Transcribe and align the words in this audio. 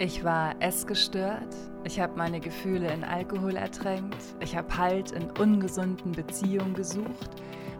Ich 0.00 0.24
war 0.24 0.56
essgestört, 0.58 1.54
ich 1.84 2.00
habe 2.00 2.16
meine 2.16 2.40
Gefühle 2.40 2.92
in 2.92 3.04
Alkohol 3.04 3.54
ertränkt, 3.54 4.16
ich 4.40 4.56
habe 4.56 4.76
Halt 4.76 5.12
in 5.12 5.30
ungesunden 5.30 6.10
Beziehungen 6.10 6.74
gesucht, 6.74 7.30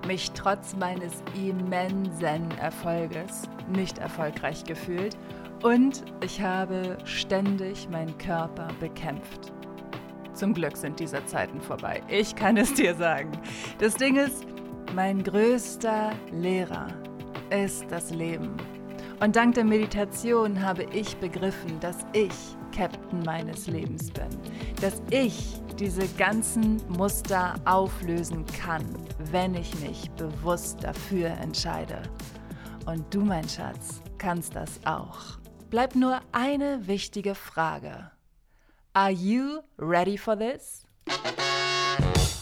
mich 0.06 0.30
trotz 0.30 0.77
meines 0.77 1.24
immensen 1.35 2.50
Erfolges 2.61 3.42
nicht 3.69 3.98
erfolgreich 3.98 4.62
gefühlt 4.62 5.16
und 5.64 6.04
ich 6.22 6.40
habe 6.40 6.96
ständig 7.04 7.88
meinen 7.90 8.17
Körper 8.19 8.69
bekämpft. 8.78 9.53
Zum 10.35 10.54
Glück 10.54 10.76
sind 10.76 11.01
diese 11.01 11.24
Zeiten 11.26 11.60
vorbei. 11.60 12.01
Ich 12.08 12.37
kann 12.37 12.56
es 12.56 12.74
dir 12.74 12.94
sagen. 12.94 13.33
Das 13.78 13.96
Ding 13.96 14.17
ist, 14.17 14.46
mein 14.94 15.24
größter 15.24 16.12
Lehrer 16.30 16.87
ist 17.51 17.91
das 17.91 18.10
Leben. 18.10 18.56
Und 19.20 19.37
dank 19.37 19.55
der 19.55 19.65
Meditation 19.65 20.60
habe 20.60 20.84
ich 20.92 21.16
begriffen, 21.16 21.78
dass 21.80 21.98
ich 22.12 22.33
Captain 22.74 23.23
meines 23.23 23.66
Lebens 23.66 24.11
bin. 24.11 24.29
Dass 24.80 25.01
ich 25.11 25.61
diese 25.79 26.06
ganzen 26.16 26.83
Muster 26.89 27.55
auflösen 27.65 28.45
kann, 28.47 28.84
wenn 29.30 29.55
ich 29.55 29.75
mich 29.80 30.11
bewusst 30.12 30.83
dafür 30.83 31.29
entscheide. 31.29 32.03
Und 32.87 33.12
du, 33.15 33.20
mein 33.20 33.48
Schatz, 33.48 34.03
kannst 34.19 34.55
das 34.55 34.80
auch. 34.84 35.39
Bleibt 35.70 35.97
nur 35.97 36.20
eine 36.33 36.87
wichtige 36.87 37.34
Frage. 37.34 38.11
Are 38.92 39.11
you 39.11 39.61
ready 39.78 40.19
for 40.19 40.37
this? 40.37 40.87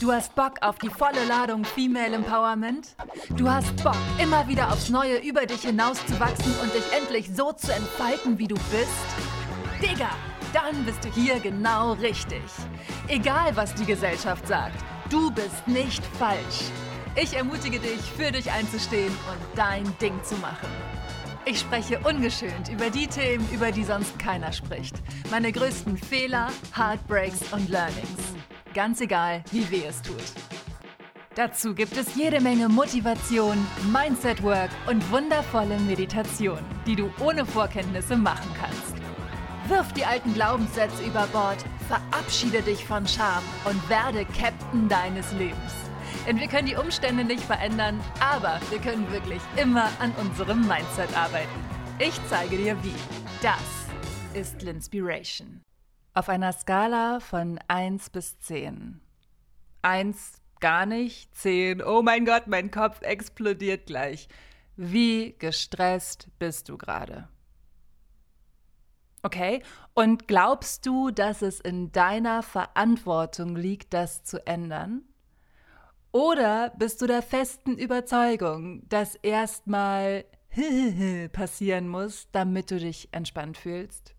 Du 0.02 0.10
hast 0.10 0.34
Bock 0.34 0.54
auf 0.62 0.80
die 0.80 0.90
volle 0.90 1.24
Ladung 1.28 1.64
Female 1.64 2.16
Empowerment? 2.16 2.88
Du 3.36 3.48
hast 3.48 3.84
Bock, 3.84 3.94
immer 4.20 4.48
wieder 4.48 4.72
aufs 4.72 4.88
Neue 4.88 5.18
über 5.18 5.46
dich 5.46 5.60
hinauszuwachsen 5.60 6.52
und 6.60 6.74
dich 6.74 6.82
endlich 6.92 7.30
so 7.32 7.52
zu 7.52 7.72
entfalten, 7.72 8.36
wie 8.36 8.48
du 8.48 8.56
bist? 8.56 8.90
Digga, 9.80 10.10
dann 10.52 10.84
bist 10.84 11.04
du 11.04 11.08
hier 11.08 11.38
genau 11.38 11.92
richtig. 11.92 12.42
Egal, 13.06 13.54
was 13.54 13.74
die 13.74 13.84
Gesellschaft 13.84 14.48
sagt, 14.48 14.84
du 15.08 15.30
bist 15.30 15.68
nicht 15.68 16.04
falsch. 16.18 16.64
Ich 17.14 17.36
ermutige 17.36 17.78
dich, 17.78 18.00
für 18.00 18.32
dich 18.32 18.50
einzustehen 18.50 19.12
und 19.30 19.56
dein 19.56 19.84
Ding 19.98 20.20
zu 20.24 20.34
machen. 20.38 20.68
Ich 21.44 21.60
spreche 21.60 22.00
ungeschönt 22.00 22.68
über 22.72 22.90
die 22.90 23.06
Themen, 23.06 23.48
über 23.52 23.70
die 23.70 23.84
sonst 23.84 24.18
keiner 24.18 24.50
spricht. 24.52 24.96
Meine 25.30 25.52
größten 25.52 25.96
Fehler, 25.96 26.48
Heartbreaks 26.76 27.52
und 27.52 27.68
Learnings. 27.68 28.32
Ganz 28.74 29.02
egal, 29.02 29.44
wie 29.50 29.70
weh 29.70 29.84
es 29.86 30.00
tut. 30.00 30.16
Dazu 31.34 31.74
gibt 31.74 31.96
es 31.96 32.14
jede 32.14 32.40
Menge 32.40 32.68
Motivation, 32.68 33.56
Mindset 33.92 34.42
Work 34.42 34.70
und 34.86 35.10
wundervolle 35.10 35.78
Meditation, 35.80 36.58
die 36.86 36.96
du 36.96 37.10
ohne 37.20 37.44
Vorkenntnisse 37.44 38.16
machen 38.16 38.50
kannst. 38.58 38.94
Wirf 39.68 39.92
die 39.92 40.04
alten 40.04 40.34
Glaubenssätze 40.34 41.02
über 41.04 41.26
Bord, 41.28 41.64
verabschiede 41.88 42.62
dich 42.62 42.84
von 42.84 43.06
Scham 43.06 43.42
und 43.64 43.88
werde 43.88 44.24
Captain 44.38 44.88
deines 44.88 45.32
Lebens. 45.32 45.72
Denn 46.26 46.38
wir 46.38 46.48
können 46.48 46.68
die 46.68 46.76
Umstände 46.76 47.24
nicht 47.24 47.42
verändern, 47.42 48.00
aber 48.20 48.60
wir 48.70 48.78
können 48.78 49.10
wirklich 49.12 49.40
immer 49.56 49.88
an 49.98 50.12
unserem 50.20 50.60
Mindset 50.66 51.14
arbeiten. 51.16 51.48
Ich 51.98 52.14
zeige 52.28 52.56
dir 52.56 52.76
wie. 52.82 52.94
Das 53.42 53.58
ist 54.34 54.62
Linspiration. 54.62 55.62
Auf 56.14 56.28
einer 56.28 56.52
Skala 56.52 57.20
von 57.20 57.58
1 57.68 58.10
bis 58.10 58.38
10. 58.40 59.00
1 59.80 60.34
gar 60.60 60.84
nicht, 60.84 61.34
10, 61.34 61.82
oh 61.82 62.02
mein 62.02 62.26
Gott, 62.26 62.48
mein 62.48 62.70
Kopf 62.70 63.00
explodiert 63.00 63.86
gleich. 63.86 64.28
Wie 64.76 65.34
gestresst 65.38 66.28
bist 66.38 66.68
du 66.68 66.76
gerade? 66.76 67.28
Okay, 69.22 69.62
und 69.94 70.28
glaubst 70.28 70.84
du, 70.84 71.10
dass 71.10 71.40
es 71.40 71.60
in 71.60 71.92
deiner 71.92 72.42
Verantwortung 72.42 73.56
liegt, 73.56 73.94
das 73.94 74.22
zu 74.22 74.46
ändern? 74.46 75.02
Oder 76.10 76.74
bist 76.76 77.00
du 77.00 77.06
der 77.06 77.22
festen 77.22 77.78
Überzeugung, 77.78 78.86
dass 78.90 79.14
erstmal 79.14 80.26
passieren 81.32 81.88
muss, 81.88 82.28
damit 82.32 82.70
du 82.70 82.78
dich 82.78 83.08
entspannt 83.12 83.56
fühlst? 83.56 84.14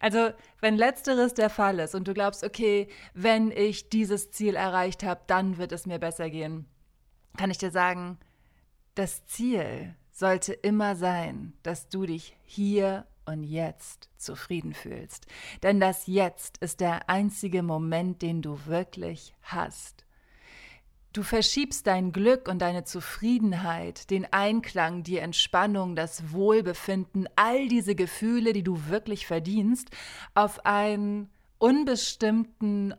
Also, 0.00 0.30
wenn 0.60 0.76
letzteres 0.76 1.34
der 1.34 1.50
Fall 1.50 1.78
ist 1.78 1.94
und 1.94 2.08
du 2.08 2.14
glaubst, 2.14 2.44
okay, 2.44 2.88
wenn 3.14 3.50
ich 3.50 3.88
dieses 3.88 4.30
Ziel 4.30 4.54
erreicht 4.54 5.02
habe, 5.02 5.20
dann 5.26 5.58
wird 5.58 5.72
es 5.72 5.86
mir 5.86 5.98
besser 5.98 6.30
gehen, 6.30 6.66
kann 7.36 7.50
ich 7.50 7.58
dir 7.58 7.70
sagen, 7.70 8.18
das 8.94 9.24
Ziel 9.26 9.94
sollte 10.10 10.52
immer 10.52 10.96
sein, 10.96 11.54
dass 11.62 11.88
du 11.88 12.06
dich 12.06 12.36
hier 12.44 13.06
und 13.24 13.44
jetzt 13.44 14.08
zufrieden 14.16 14.74
fühlst. 14.74 15.26
Denn 15.62 15.80
das 15.80 16.06
Jetzt 16.06 16.58
ist 16.58 16.80
der 16.80 17.08
einzige 17.08 17.62
Moment, 17.62 18.22
den 18.22 18.42
du 18.42 18.66
wirklich 18.66 19.34
hast. 19.42 20.04
Du 21.12 21.22
verschiebst 21.22 21.86
dein 21.86 22.12
Glück 22.12 22.48
und 22.48 22.60
deine 22.60 22.84
Zufriedenheit, 22.84 24.08
den 24.08 24.32
Einklang, 24.32 25.02
die 25.02 25.18
Entspannung, 25.18 25.94
das 25.94 26.32
Wohlbefinden, 26.32 27.28
all 27.36 27.68
diese 27.68 27.94
Gefühle, 27.94 28.54
die 28.54 28.62
du 28.62 28.88
wirklich 28.88 29.26
verdienst, 29.26 29.90
auf 30.34 30.64
einen 30.64 31.28
unbestimmten 31.58 32.94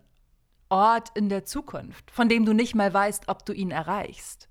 Ort 0.70 1.10
in 1.16 1.28
der 1.28 1.46
Zukunft, 1.46 2.12
von 2.12 2.30
dem 2.30 2.46
du 2.46 2.54
nicht 2.54 2.76
mal 2.76 2.94
weißt, 2.94 3.30
ob 3.30 3.48
du 3.48 3.54
ihn 3.54 3.72
erreichst. 3.72 4.48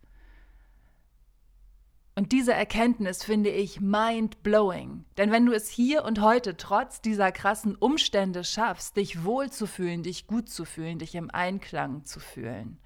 Und 2.16 2.32
diese 2.32 2.52
Erkenntnis 2.52 3.24
finde 3.24 3.50
ich 3.50 3.80
mind-blowing. 3.80 5.04
Denn 5.16 5.30
wenn 5.30 5.46
du 5.46 5.52
es 5.52 5.68
hier 5.68 6.04
und 6.04 6.20
heute 6.20 6.56
trotz 6.56 7.00
dieser 7.00 7.30
krassen 7.30 7.76
Umstände 7.76 8.42
schaffst, 8.42 8.96
dich 8.96 9.24
wohlzufühlen, 9.24 10.02
dich 10.02 10.26
gut 10.26 10.50
zu 10.50 10.64
fühlen, 10.64 10.98
dich 10.98 11.14
im 11.14 11.30
Einklang 11.30 12.04
zu 12.04 12.20
fühlen, 12.20 12.78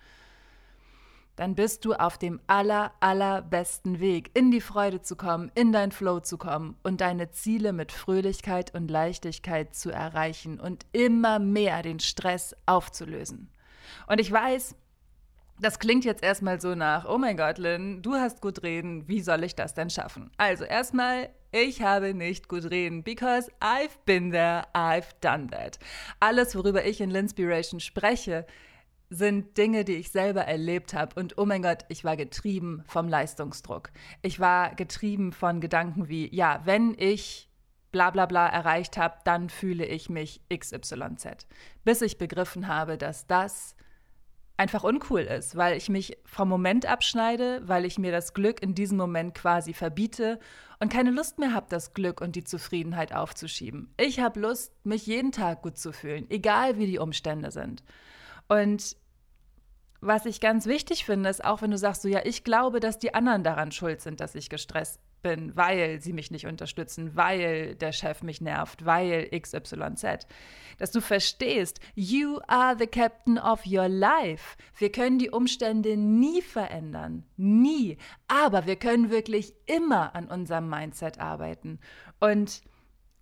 dann 1.37 1.55
bist 1.55 1.85
du 1.85 1.93
auf 1.95 2.19
dem 2.19 2.41
aller, 2.47 2.93
allerbesten 3.01 4.01
Weg, 4.01 4.31
in 4.35 4.51
die 4.51 4.61
Freude 4.61 5.03
zu 5.03 5.17
kommen, 5.17 5.53
in 5.55 5.71
dein 5.71 5.93
Flow 5.93 6.21
zu 6.21 6.39
kommen 6.39 6.77
und 6.83 7.01
deine 7.01 7.31
Ziele 7.31 7.73
mit 7.73 7.93
Fröhlichkeit 7.93 8.75
und 8.75 8.91
Leichtigkeit 8.91 9.75
zu 9.75 9.91
erreichen 9.91 10.59
und 10.59 10.87
immer 10.93 11.39
mehr 11.39 11.83
den 11.83 12.01
Stress 12.01 12.57
aufzulösen. 12.65 13.51
Und 14.07 14.21
ich 14.21 14.33
weiß, 14.33 14.75
das 15.59 15.79
klingt 15.79 16.05
jetzt 16.05 16.23
erstmal 16.23 16.61
so 16.61 16.75
nach, 16.75 17.07
oh 17.09 17.19
mein 17.19 17.37
Gott, 17.37 17.59
Lynn, 17.59 18.03
du 18.03 18.15
hast 18.15 18.43
gut 18.43 18.63
reden, 18.63 19.09
wie 19.09 19.21
soll 19.21 19.45
ich 19.45 19.55
das 19.55 19.75
denn 19.75 19.89
schaffen? 19.89 20.31
Also 20.37 20.65
erstmal, 20.65 21.31
ich 21.51 21.83
habe 21.83 22.13
nicht 22.13 22.49
gut 22.49 22.71
reden, 22.71 23.03
because 23.03 23.51
I've 23.61 23.97
been 24.05 24.33
there, 24.33 24.65
I've 24.75 25.15
done 25.21 25.49
that. 25.49 25.79
Alles, 26.21 26.55
worüber 26.55 26.85
ich 26.85 27.01
in 27.01 27.11
Linspiration 27.11 27.81
spreche, 27.81 28.47
sind 29.11 29.57
Dinge, 29.57 29.85
die 29.85 29.95
ich 29.95 30.11
selber 30.11 30.43
erlebt 30.43 30.95
habe. 30.95 31.19
Und 31.19 31.39
oh 31.39 31.45
mein 31.45 31.63
Gott, 31.63 31.85
ich 31.89 32.05
war 32.05 32.17
getrieben 32.17 32.83
vom 32.87 33.09
Leistungsdruck. 33.09 33.91
Ich 34.23 34.41
war 34.41 34.75
getrieben 34.75 35.33
von 35.33 35.61
Gedanken 35.61 36.09
wie, 36.09 36.35
ja, 36.35 36.61
wenn 36.65 36.95
ich 36.99 37.49
bla 37.93 38.11
bla 38.11 38.27
bla 38.27 38.47
erreicht 38.47 38.99
habe, 38.99 39.17
dann 39.25 39.49
fühle 39.49 39.87
ich 39.87 40.11
mich 40.11 40.41
XYZ. 40.55 41.47
Bis 41.85 42.03
ich 42.03 42.19
begriffen 42.19 42.69
habe, 42.69 42.99
dass 42.99 43.27
das 43.27 43.77
einfach 44.57 44.85
uncool 44.85 45.21
ist, 45.21 45.57
weil 45.57 45.77
ich 45.77 45.89
mich 45.89 46.19
vom 46.25 46.49
Moment 46.49 46.87
abschneide, 46.87 47.63
weil 47.67 47.85
ich 47.85 47.99
mir 47.99 48.13
das 48.13 48.35
Glück 48.35 48.63
in 48.63 48.75
diesem 48.75 48.97
Moment 48.97 49.35
quasi 49.35 49.73
verbiete 49.73 50.39
und 50.81 50.93
keine 50.93 51.11
Lust 51.11 51.39
mehr 51.39 51.53
habe, 51.53 51.67
das 51.69 51.95
Glück 51.95 52.21
und 52.21 52.37
die 52.37 52.45
Zufriedenheit 52.45 53.15
aufzuschieben. 53.15 53.93
Ich 53.99 54.21
habe 54.21 54.41
Lust, 54.41 54.73
mich 54.85 55.07
jeden 55.07 55.33
Tag 55.33 55.63
gut 55.63 55.79
zu 55.79 55.93
fühlen, 55.93 56.27
egal 56.31 56.79
wie 56.79 56.87
die 56.87 56.99
Umstände 56.99 57.51
sind. 57.51 57.83
Und 58.49 58.97
was 60.01 60.27
ich 60.27 60.41
ganz 60.41 60.67
wichtig 60.67 61.05
finde, 61.05 61.29
ist 61.29 61.45
auch, 61.45 61.63
wenn 61.63 61.71
du 61.71 61.79
sagst, 61.79 62.03
so 62.03 62.09
ja, 62.09 62.21
ich 62.25 62.45
glaube, 62.45 62.81
dass 62.81 62.99
die 62.99 63.15
anderen 63.15 63.43
daran 63.43 63.73
schuld 63.73 64.01
sind, 64.01 64.21
dass 64.21 64.35
ich 64.35 64.51
gestresst 64.51 65.01
bin, 65.23 65.57
weil 65.57 66.01
sie 66.01 66.13
mich 66.13 66.31
nicht 66.31 66.47
unterstützen, 66.47 67.17
weil 67.17 67.75
der 67.75 67.93
Chef 67.93 68.23
mich 68.23 68.41
nervt, 68.41 68.85
weil 68.85 69.29
XYZ. 69.31 70.27
Dass 70.79 70.93
du 70.93 71.01
verstehst, 71.01 71.81
you 71.95 72.39
are 72.47 72.77
the 72.79 72.87
captain 72.87 73.39
of 73.39 73.67
your 73.67 73.89
life. 73.89 74.57
Wir 74.79 74.93
können 74.93 75.19
die 75.19 75.31
Umstände 75.31 75.97
nie 75.97 76.43
verändern, 76.43 77.25
nie. 77.37 77.97
Aber 78.29 78.67
wir 78.67 78.77
können 78.77 79.11
wirklich 79.11 79.55
immer 79.65 80.15
an 80.15 80.29
unserem 80.29 80.69
Mindset 80.69 81.19
arbeiten. 81.19 81.81
Und 82.21 82.63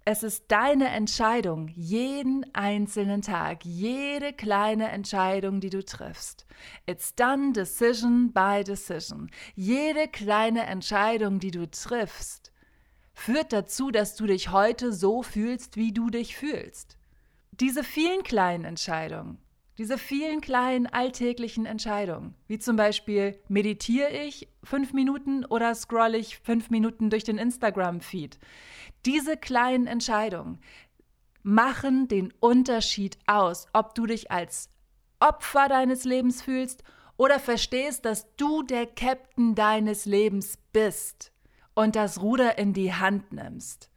es 0.07 0.23
ist 0.23 0.45
deine 0.49 0.89
Entscheidung, 0.89 1.69
jeden 1.69 2.45
einzelnen 2.55 3.23
Tag, 3.23 3.65
jede 3.65 4.35
kleine 4.35 4.91
Entscheidung, 4.91 5.61
die 5.61 5.71
du 5.71 5.83
triffst. 5.83 6.47
It's 6.87 7.15
done 7.15 7.53
decision 7.53 8.31
by 8.33 8.63
decision. 8.63 9.31
Jede 9.55 10.09
kleine 10.09 10.67
Entscheidung, 10.67 11.39
die 11.39 11.51
du 11.51 11.71
triffst, 11.71 12.53
führt 13.15 13.53
dazu, 13.55 13.91
dass 13.91 14.15
du 14.15 14.27
dich 14.27 14.51
heute 14.51 14.93
so 14.93 15.23
fühlst, 15.23 15.77
wie 15.77 15.93
du 15.93 16.11
dich 16.11 16.37
fühlst. 16.37 16.99
Diese 17.53 17.83
vielen 17.83 18.25
kleinen 18.25 18.65
Entscheidungen, 18.65 19.39
diese 19.79 19.97
vielen 19.97 20.43
kleinen 20.43 20.87
alltäglichen 20.87 21.65
Entscheidungen, 21.65 22.35
wie 22.47 22.59
zum 22.59 22.77
Beispiel 22.77 23.39
meditiere 23.49 24.11
ich 24.11 24.49
fünf 24.65 24.93
Minuten 24.93 25.45
oder 25.45 25.75
scroll 25.75 26.15
ich 26.15 26.39
fünf 26.39 26.71
Minuten 26.71 27.11
durch 27.11 27.25
den 27.25 27.39
Instagram-Feed? 27.39 28.39
Diese 29.07 29.37
kleinen 29.37 29.87
Entscheidungen 29.87 30.59
machen 31.43 32.09
den 32.09 32.33
Unterschied 32.41 33.19
aus, 33.27 33.67
ob 33.73 33.95
du 33.95 34.07
dich 34.07 34.31
als 34.31 34.71
Opfer 35.21 35.69
deines 35.69 36.05
Lebens 36.05 36.43
fühlst 36.43 36.83
oder 37.17 37.39
verstehst, 37.39 38.05
dass 38.05 38.35
du 38.37 38.63
der 38.63 38.87
Captain 38.87 39.55
deines 39.55 40.07
Lebens 40.07 40.59
bist 40.73 41.33
und 41.75 41.97
das 41.97 42.21
Ruder 42.21 42.59
in 42.59 42.73
die 42.73 42.93
Hand 42.93 43.33
nimmst. 43.33 43.91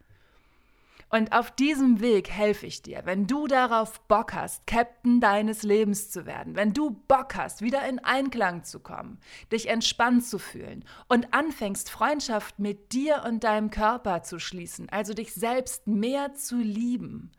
Und 1.10 1.32
auf 1.32 1.52
diesem 1.52 2.02
Weg 2.02 2.30
helfe 2.30 2.66
ich 2.66 2.82
dir, 2.82 3.02
wenn 3.06 3.28
du 3.28 3.48
darauf 3.48 4.02
Bock 4.08 4.34
hast, 4.34 4.68
Captain 4.68 5.22
deines 5.22 5.64
Lebens 5.64 6.10
zu 6.10 6.26
werden, 6.26 6.56
wenn 6.58 6.74
du 6.74 6.92
Bock 7.08 7.36
hast, 7.36 7.62
wieder 7.62 7.88
in 7.88 8.00
Einklang 8.00 8.66
zu 8.66 8.82
kommen, 8.82 9.20
dich 9.52 9.70
entspannt 9.70 10.26
zu 10.26 10.38
fühlen 10.38 10.84
und 11.08 11.34
anfängst, 11.34 11.90
Freundschaft 11.90 12.60
mit 12.60 12.92
dir 12.92 13.24
und 13.26 13.46
deinem 13.46 13.72
Körper 13.72 14.24
zu 14.24 14.38
schließen, 14.38 14.90
also 14.90 15.14
dich 15.14 15.34
selbst 15.34 15.88
mehr 15.88 16.34
zu 16.34 16.58
lieben, 16.58 17.32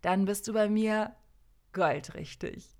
dann 0.00 0.24
bist 0.24 0.46
du 0.46 0.52
bei 0.52 0.68
mir 0.68 1.14
goldrichtig. 1.72 2.77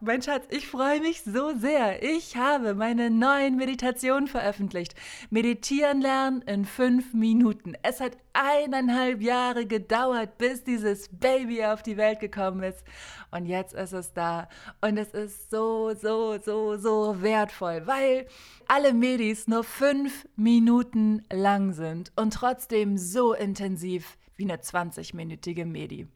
Mein 0.00 0.22
Schatz, 0.22 0.46
ich 0.50 0.66
freue 0.66 1.00
mich 1.00 1.22
so 1.22 1.52
sehr. 1.56 2.02
Ich 2.02 2.36
habe 2.36 2.74
meine 2.74 3.10
neuen 3.10 3.56
Meditationen 3.56 4.26
veröffentlicht. 4.26 4.94
Meditieren 5.30 6.00
lernen 6.00 6.42
in 6.42 6.64
fünf 6.64 7.14
Minuten. 7.14 7.74
Es 7.82 8.00
hat 8.00 8.16
eineinhalb 8.32 9.22
Jahre 9.22 9.66
gedauert, 9.66 10.38
bis 10.38 10.64
dieses 10.64 11.08
Baby 11.08 11.64
auf 11.64 11.82
die 11.82 11.96
Welt 11.96 12.20
gekommen 12.20 12.62
ist. 12.62 12.84
Und 13.30 13.46
jetzt 13.46 13.74
ist 13.74 13.92
es 13.92 14.12
da. 14.12 14.48
Und 14.80 14.98
es 14.98 15.10
ist 15.10 15.50
so, 15.50 15.94
so, 15.94 16.38
so, 16.38 16.76
so 16.76 17.22
wertvoll, 17.22 17.86
weil 17.86 18.26
alle 18.66 18.92
Medis 18.92 19.48
nur 19.48 19.64
fünf 19.64 20.26
Minuten 20.36 21.22
lang 21.32 21.72
sind 21.72 22.12
und 22.16 22.32
trotzdem 22.32 22.98
so 22.98 23.32
intensiv 23.32 24.16
wie 24.36 24.44
eine 24.44 24.56
20-minütige 24.56 25.64
Medi. 25.64 26.08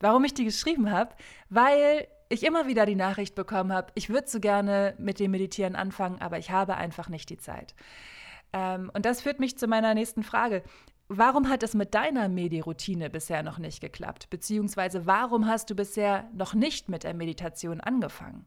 Warum 0.00 0.24
ich 0.24 0.34
die 0.34 0.44
geschrieben 0.44 0.90
habe? 0.90 1.14
Weil 1.50 2.06
ich 2.28 2.44
immer 2.44 2.66
wieder 2.66 2.86
die 2.86 2.94
Nachricht 2.94 3.34
bekommen 3.34 3.72
habe, 3.72 3.92
ich 3.94 4.10
würde 4.10 4.28
so 4.28 4.40
gerne 4.40 4.94
mit 4.98 5.18
dem 5.18 5.30
Meditieren 5.30 5.76
anfangen, 5.76 6.20
aber 6.20 6.38
ich 6.38 6.50
habe 6.50 6.76
einfach 6.76 7.08
nicht 7.08 7.30
die 7.30 7.38
Zeit. 7.38 7.74
Ähm, 8.52 8.90
und 8.94 9.06
das 9.06 9.22
führt 9.22 9.40
mich 9.40 9.58
zu 9.58 9.66
meiner 9.66 9.94
nächsten 9.94 10.22
Frage. 10.22 10.62
Warum 11.08 11.48
hat 11.48 11.62
es 11.62 11.74
mit 11.74 11.94
deiner 11.94 12.28
Medi-Routine 12.28 13.08
bisher 13.08 13.42
noch 13.42 13.58
nicht 13.58 13.80
geklappt? 13.80 14.28
Beziehungsweise 14.28 15.06
warum 15.06 15.46
hast 15.46 15.70
du 15.70 15.74
bisher 15.74 16.28
noch 16.34 16.52
nicht 16.52 16.90
mit 16.90 17.04
der 17.04 17.14
Meditation 17.14 17.80
angefangen? 17.80 18.44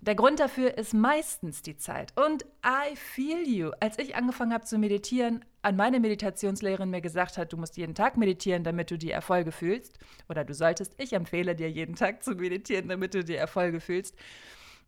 Der 0.00 0.14
Grund 0.14 0.38
dafür 0.38 0.78
ist 0.78 0.94
meistens 0.94 1.62
die 1.62 1.76
Zeit. 1.76 2.12
Und 2.16 2.44
I 2.64 2.94
feel 2.94 3.46
you. 3.48 3.70
Als 3.80 3.98
ich 3.98 4.14
angefangen 4.14 4.52
habe 4.52 4.64
zu 4.64 4.78
meditieren, 4.78 5.44
an 5.62 5.76
meine 5.76 5.98
Meditationslehrerin 5.98 6.90
mir 6.90 7.00
gesagt 7.00 7.36
hat, 7.36 7.52
du 7.52 7.56
musst 7.56 7.76
jeden 7.76 7.94
Tag 7.94 8.16
meditieren, 8.16 8.62
damit 8.62 8.90
du 8.90 8.98
die 8.98 9.10
Erfolge 9.10 9.50
fühlst, 9.50 9.98
oder 10.28 10.44
du 10.44 10.54
solltest, 10.54 10.94
ich 10.98 11.12
empfehle 11.12 11.56
dir 11.56 11.68
jeden 11.68 11.96
Tag 11.96 12.22
zu 12.22 12.32
meditieren, 12.32 12.88
damit 12.88 13.14
du 13.14 13.24
die 13.24 13.34
Erfolge 13.34 13.80
fühlst, 13.80 14.14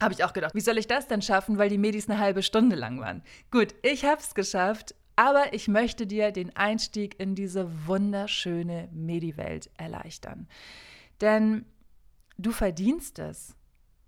habe 0.00 0.14
ich 0.14 0.24
auch 0.24 0.32
gedacht, 0.32 0.54
wie 0.54 0.60
soll 0.60 0.78
ich 0.78 0.86
das 0.86 1.08
denn 1.08 1.22
schaffen, 1.22 1.58
weil 1.58 1.68
die 1.68 1.76
Medis 1.76 2.08
eine 2.08 2.18
halbe 2.18 2.42
Stunde 2.42 2.76
lang 2.76 3.00
waren. 3.00 3.22
Gut, 3.50 3.74
ich 3.82 4.04
habe 4.04 4.20
es 4.20 4.34
geschafft, 4.34 4.94
aber 5.16 5.52
ich 5.52 5.68
möchte 5.68 6.06
dir 6.06 6.30
den 6.30 6.56
Einstieg 6.56 7.20
in 7.20 7.34
diese 7.34 7.86
wunderschöne 7.86 8.88
Medi-Welt 8.92 9.70
erleichtern. 9.76 10.48
Denn 11.20 11.66
du 12.38 12.52
verdienst 12.52 13.18
es. 13.18 13.54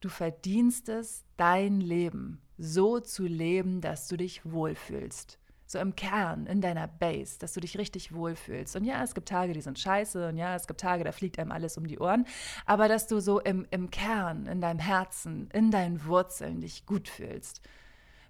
Du 0.02 0.08
verdienst 0.08 0.88
es, 0.88 1.24
dein 1.36 1.80
Leben 1.80 2.42
so 2.58 2.98
zu 2.98 3.24
leben, 3.24 3.80
dass 3.80 4.08
du 4.08 4.16
dich 4.16 4.44
wohlfühlst. 4.44 5.38
So 5.64 5.78
im 5.78 5.94
Kern, 5.94 6.46
in 6.46 6.60
deiner 6.60 6.88
Base, 6.88 7.38
dass 7.38 7.52
du 7.52 7.60
dich 7.60 7.78
richtig 7.78 8.12
wohlfühlst. 8.12 8.74
Und 8.74 8.84
ja, 8.84 9.00
es 9.04 9.14
gibt 9.14 9.28
Tage, 9.28 9.52
die 9.52 9.60
sind 9.60 9.78
scheiße. 9.78 10.30
Und 10.30 10.38
ja, 10.38 10.56
es 10.56 10.66
gibt 10.66 10.80
Tage, 10.80 11.04
da 11.04 11.12
fliegt 11.12 11.38
einem 11.38 11.52
alles 11.52 11.78
um 11.78 11.86
die 11.86 12.00
Ohren. 12.00 12.26
Aber 12.66 12.88
dass 12.88 13.06
du 13.06 13.20
so 13.20 13.38
im, 13.38 13.64
im 13.70 13.92
Kern, 13.92 14.46
in 14.46 14.60
deinem 14.60 14.80
Herzen, 14.80 15.48
in 15.52 15.70
deinen 15.70 16.04
Wurzeln 16.04 16.60
dich 16.60 16.84
gut 16.84 17.08
fühlst. 17.08 17.62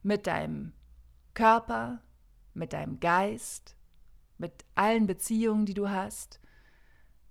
Mit 0.02 0.26
deinem 0.26 0.74
Körper, 1.32 2.02
mit 2.52 2.74
deinem 2.74 3.00
Geist, 3.00 3.76
mit 4.36 4.52
allen 4.74 5.06
Beziehungen, 5.06 5.64
die 5.64 5.74
du 5.74 5.88
hast, 5.88 6.38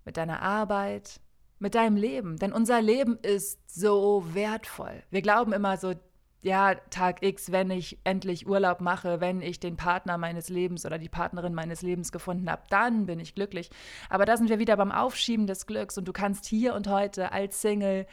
mit 0.04 0.18
deiner 0.18 0.42
Arbeit, 0.42 1.22
mit 1.62 1.76
deinem 1.76 1.96
Leben. 1.96 2.38
Denn 2.38 2.52
unser 2.52 2.82
Leben 2.82 3.18
ist 3.22 3.60
so 3.70 4.26
wertvoll. 4.34 5.04
Wir 5.12 5.22
glauben 5.22 5.54
immer 5.54 5.78
so, 5.78 5.94
ja, 6.42 6.74
Tag 6.90 7.22
X, 7.22 7.52
wenn 7.52 7.70
ich 7.70 8.00
endlich 8.04 8.48
Urlaub 8.48 8.82
mache, 8.82 9.22
wenn 9.22 9.42
ich 9.42 9.60
den 9.60 9.78
Partner 9.78 10.18
meines 10.18 10.50
Lebens 10.50 10.86
oder 10.86 10.98
die 10.98 11.10
Partnerin 11.10 11.54
meines 11.54 11.84
Lebens 11.84 12.12
gefunden 12.12 12.50
habe, 12.50 12.64
dann 12.70 13.06
bin 13.06 13.20
ich 13.20 13.36
glücklich. 13.36 13.70
Aber 14.10 14.26
da 14.26 14.38
sind 14.38 14.50
wir 14.50 14.58
wieder 14.58 14.76
beim 14.76 14.92
Aufschieben 14.92 15.46
des 15.46 15.68
Glücks 15.68 16.00
und 16.00 16.08
du 16.08 16.14
kannst 16.14 16.46
hier 16.48 16.74
und 16.74 16.88
heute 16.88 17.32
als 17.32 17.62
Single, 17.62 18.08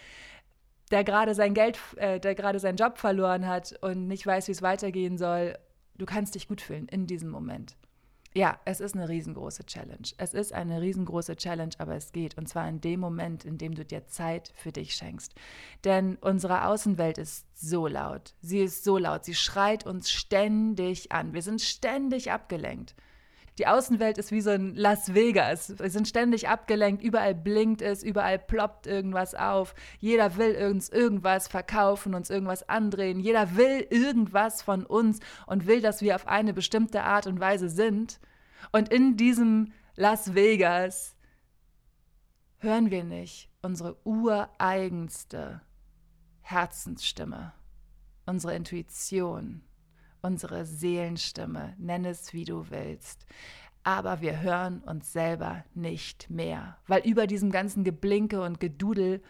der 0.91 1.05
gerade 1.05 1.35
sein 1.35 1.55
Geld, 1.55 1.79
äh, 1.97 2.21
der 2.21 2.35
gerade 2.35 2.59
seinen 2.59 2.77
Job 2.77 2.99
verloren 2.99 3.47
hat 3.47 3.75
und 3.81 4.09
nicht 4.09 4.27
weiß, 4.27 4.49
wie 4.49 4.53
es 4.53 4.63
weitergehen 4.63 5.17
soll, 5.17 5.57
du 5.97 6.05
kannst 6.05 6.35
dich 6.35 6.49
gut 6.49 6.61
fühlen 6.61 6.87
in 6.89 7.07
diesem 7.07 7.31
Moment. 7.31 7.77
Ja, 8.35 8.59
es 8.65 8.81
ist 8.81 8.95
eine 8.95 9.09
riesengroße 9.09 9.65
Challenge. 9.65 10.09
Es 10.19 10.35
ist 10.35 10.53
eine 10.53 10.81
riesengroße 10.81 11.37
Challenge, 11.37 11.73
aber 11.79 11.97
es 11.97 12.13
geht. 12.13 12.37
Und 12.37 12.49
zwar 12.49 12.69
in 12.69 12.81
dem 12.81 13.01
Moment, 13.01 13.45
in 13.45 13.59
dem 13.59 13.75
du 13.75 13.85
dir 13.85 14.07
Zeit 14.07 14.53
für 14.55 14.71
dich 14.71 14.95
schenkst. 14.95 15.35
Denn 15.85 16.17
unsere 16.21 16.67
Außenwelt 16.67 17.19
ist 17.19 17.47
so 17.55 17.87
laut. 17.87 18.35
Sie 18.43 18.61
ist 18.61 18.85
so 18.85 18.99
laut. 18.99 19.25
Sie 19.25 19.35
schreit 19.35 19.87
uns 19.87 20.11
ständig 20.11 21.11
an. 21.11 21.33
Wir 21.33 21.43
sind 21.43 21.63
ständig 21.63 22.31
abgelenkt. 22.31 22.95
Die 23.59 23.67
Außenwelt 23.67 24.19
ist 24.19 24.31
wie 24.31 24.41
so 24.41 24.51
ein 24.51 24.77
Las 24.77 25.15
Vegas. 25.15 25.77
Wir 25.81 25.91
sind 25.91 26.07
ständig 26.07 26.49
abgelenkt, 26.49 27.03
überall 27.03 27.35
blinkt 27.35 27.83
es, 27.83 28.05
überall 28.05 28.39
ploppt 28.39 28.87
irgendwas 28.87 29.35
auf. 29.35 29.75
Jeder 29.99 30.37
will 30.37 30.55
uns 30.71 30.89
irgendwas 30.89 31.49
verkaufen, 31.49 32.15
uns 32.15 32.31
irgendwas 32.31 32.69
andrehen. 32.69 33.19
Jeder 33.19 33.57
will 33.57 33.85
irgendwas 33.91 34.63
von 34.63 34.87
uns 34.87 35.19
und 35.47 35.67
will, 35.67 35.81
dass 35.81 36.03
wir 36.03 36.15
auf 36.15 36.29
eine 36.29 36.55
bestimmte 36.55 37.03
Art 37.03 37.27
und 37.27 37.41
Weise 37.41 37.69
sind. 37.69 38.21
Und 38.71 38.91
in 38.91 39.17
diesem 39.17 39.73
Las 39.97 40.37
Vegas 40.37 41.17
hören 42.59 42.93
wir 42.93 43.03
nicht 43.03 43.51
unsere 43.63 43.97
ureigenste 44.05 45.63
Herzensstimme, 46.43 47.53
unsere 48.25 48.55
Intuition, 48.55 49.63
unsere 50.23 50.65
Seelenstimme, 50.65 51.75
nenn 51.79 52.05
es 52.05 52.33
wie 52.33 52.45
du 52.45 52.71
willst. 52.71 53.27
Aber 53.85 54.21
wir 54.21 54.41
hören 54.41 54.81
uns 54.81 55.13
selber 55.13 55.65
nicht 55.75 56.29
mehr, 56.31 56.77
weil 56.87 57.07
über 57.07 57.27
diesem 57.27 57.51
ganzen 57.51 57.85
Geblinke 57.85 58.43
und 58.43 58.61
Gedudel 58.61 59.23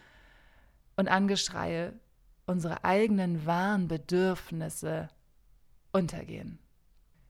und 0.95 1.07
Angeschreie 1.07 1.93
unsere 2.45 2.83
eigenen 2.83 3.45
wahren 3.45 3.87
Bedürfnisse 3.87 5.09
untergehen. 5.91 6.59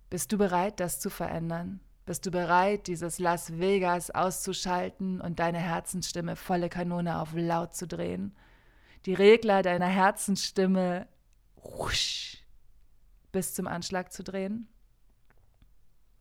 Bist 0.10 0.32
du 0.32 0.38
bereit, 0.38 0.80
das 0.80 1.00
zu 1.00 1.10
verändern? 1.10 1.82
Bist 2.06 2.26
du 2.26 2.32
bereit, 2.32 2.88
dieses 2.88 3.20
Las 3.20 3.60
Vegas 3.60 4.10
auszuschalten 4.10 5.22
und 5.22 5.40
deine 5.40 5.60
Herzensstimme 5.60 6.36
volle 6.36 6.70
Kanone 6.70 7.20
auf 7.22 7.34
laut 7.36 7.76
zu 7.76 7.86
drehen? 7.86 8.36
Die 9.06 9.14
Regler 9.14 9.62
deiner 9.62 9.86
Herzensstimme 9.86 11.08
wusch, 11.58 12.39
bis 13.32 13.54
zum 13.54 13.68
Anschlag 13.68 14.12
zu 14.12 14.24
drehen? 14.24 14.68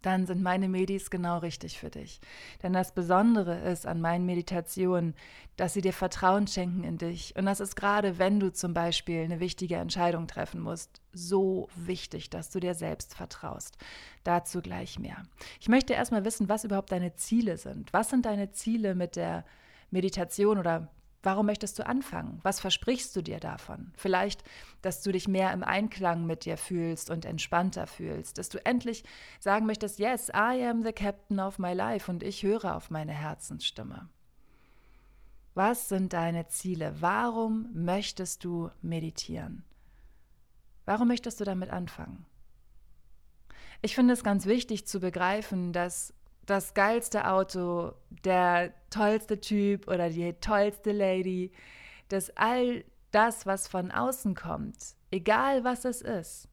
Dann 0.03 0.27
sind 0.27 0.43
meine 0.43 0.69
Medis 0.69 1.11
genau 1.11 1.39
richtig 1.39 1.79
für 1.79 1.91
dich. 1.91 2.21
Denn 2.63 2.73
das 2.73 2.95
Besondere 2.95 3.59
ist 3.59 3.85
an 3.85 4.01
meinen 4.01 4.27
Meditationen, 4.27 5.15
dass 5.57 5.75
sie 5.75 5.81
dir 5.81 5.93
Vertrauen 5.93 6.47
schenken 6.47 6.85
in 6.85 6.99
dich. 6.99 7.35
Und 7.37 7.47
das 7.47 7.59
ist 7.59 7.75
gerade, 7.75 8.19
wenn 8.19 8.39
du 8.39 8.53
zum 8.53 8.75
Beispiel 8.75 9.23
eine 9.23 9.41
wichtige 9.41 9.75
Entscheidung 9.75 10.29
treffen 10.29 10.61
musst, 10.61 11.01
so 11.13 11.69
wichtig, 11.75 12.31
dass 12.31 12.51
du 12.51 12.61
dir 12.61 12.75
selbst 12.75 13.17
vertraust. 13.17 13.77
Dazu 14.23 14.63
gleich 14.63 15.01
mehr. 15.01 15.25
Ich 15.59 15.69
möchte 15.69 15.95
erstmal 15.95 16.25
wissen, 16.25 16.49
was 16.49 16.63
überhaupt 16.63 16.93
deine 16.93 17.17
Ziele 17.17 17.57
sind. 17.57 17.93
Was 17.93 18.11
sind 18.11 18.25
deine 18.25 18.53
Ziele 18.53 18.95
mit 18.95 19.17
der 19.17 19.45
Meditation 19.91 20.59
oder 20.59 20.93
Warum 21.23 21.47
möchtest 21.47 21.79
du 21.79 21.87
anfangen? 21.87 22.39
Was 22.43 22.61
versprichst 22.61 23.15
du 23.17 23.23
dir 23.23 23.41
davon? 23.41 23.93
Vielleicht, 23.97 24.45
dass 24.83 25.03
du 25.03 25.11
dich 25.11 25.27
mehr 25.27 25.53
im 25.53 25.65
Einklang 25.65 26.27
mit 26.27 26.45
dir 26.45 26.57
fühlst 26.57 27.11
und 27.11 27.25
entspannter 27.25 27.89
fühlst, 27.89 28.39
dass 28.39 28.49
du 28.49 28.65
endlich 28.65 29.03
sagen 29.41 29.67
möchtest, 29.67 29.99
yes, 29.99 30.29
I 30.29 30.65
am 30.65 30.85
the 30.85 30.93
captain 30.93 31.41
of 31.41 31.59
my 31.59 31.73
life 31.73 32.11
und 32.11 32.23
ich 32.23 32.45
höre 32.45 32.77
auf 32.77 32.91
meine 32.91 33.13
Herzensstimme. 33.13 34.09
Was 35.55 35.89
sind 35.89 36.13
deine 36.13 36.47
Ziele? 36.47 36.95
Warum 37.01 37.69
möchtest 37.73 38.45
du 38.45 38.71
meditieren? 38.81 39.65
Warum 40.85 41.09
möchtest 41.09 41.41
du 41.41 41.45
damit 41.45 41.71
anfangen? 41.71 42.27
Ich 43.83 43.97
finde 43.97 44.15
es 44.15 44.23
ganz 44.23 44.47
wichtig 44.47 44.87
zu 44.87 45.01
begreifen, 45.01 45.73
dass 45.73 46.15
das 46.49 46.75
geilste 46.75 47.29
Auto, 47.29 47.93
der 48.25 48.73
tollste 48.91 49.41
Typ 49.41 49.87
oder 49.87 50.09
die 50.11 50.33
tollste 50.35 50.93
Lady, 50.93 51.53
dass 52.09 52.31
all 52.37 52.85
das, 53.11 53.47
was 53.47 53.69
von 53.69 53.91
außen 53.91 54.35
kommt, 54.35 54.77
egal 55.11 55.65
was 55.65 55.85
es 55.85 56.01
ist, 56.01 56.49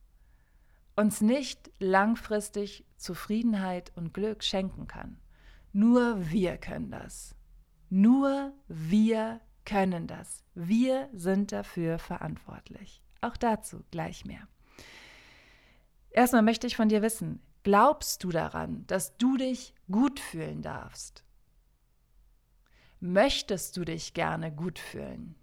uns 0.95 1.21
nicht 1.21 1.71
langfristig 1.79 2.85
Zufriedenheit 2.97 3.91
und 3.95 4.13
Glück 4.13 4.43
schenken 4.43 4.87
kann. 4.87 5.17
Nur 5.71 6.29
wir 6.29 6.57
können 6.57 6.91
das. 6.91 7.35
Nur 7.89 8.53
wir 8.67 9.41
können 9.65 10.07
das. 10.07 10.43
Wir 10.53 11.09
sind 11.13 11.51
dafür 11.51 11.99
verantwortlich. 11.99 13.01
Auch 13.21 13.37
dazu 13.37 13.83
gleich 13.91 14.25
mehr. 14.25 14.47
Erstmal 16.11 16.43
möchte 16.43 16.67
ich 16.67 16.77
von 16.77 16.87
dir 16.87 17.01
wissen, 17.01 17.41
glaubst 17.65 18.23
du 18.23 18.29
daran, 18.29 18.85
dass 18.85 19.17
du 19.17 19.37
dich 19.37 19.73
gut 19.91 20.19
fühlen 20.19 20.61
darfst? 20.61 21.23
Möchtest 22.99 23.75
du 23.75 23.83
dich 23.83 24.13
gerne 24.13 24.51
gut 24.51 24.77
fühlen? 24.77 25.35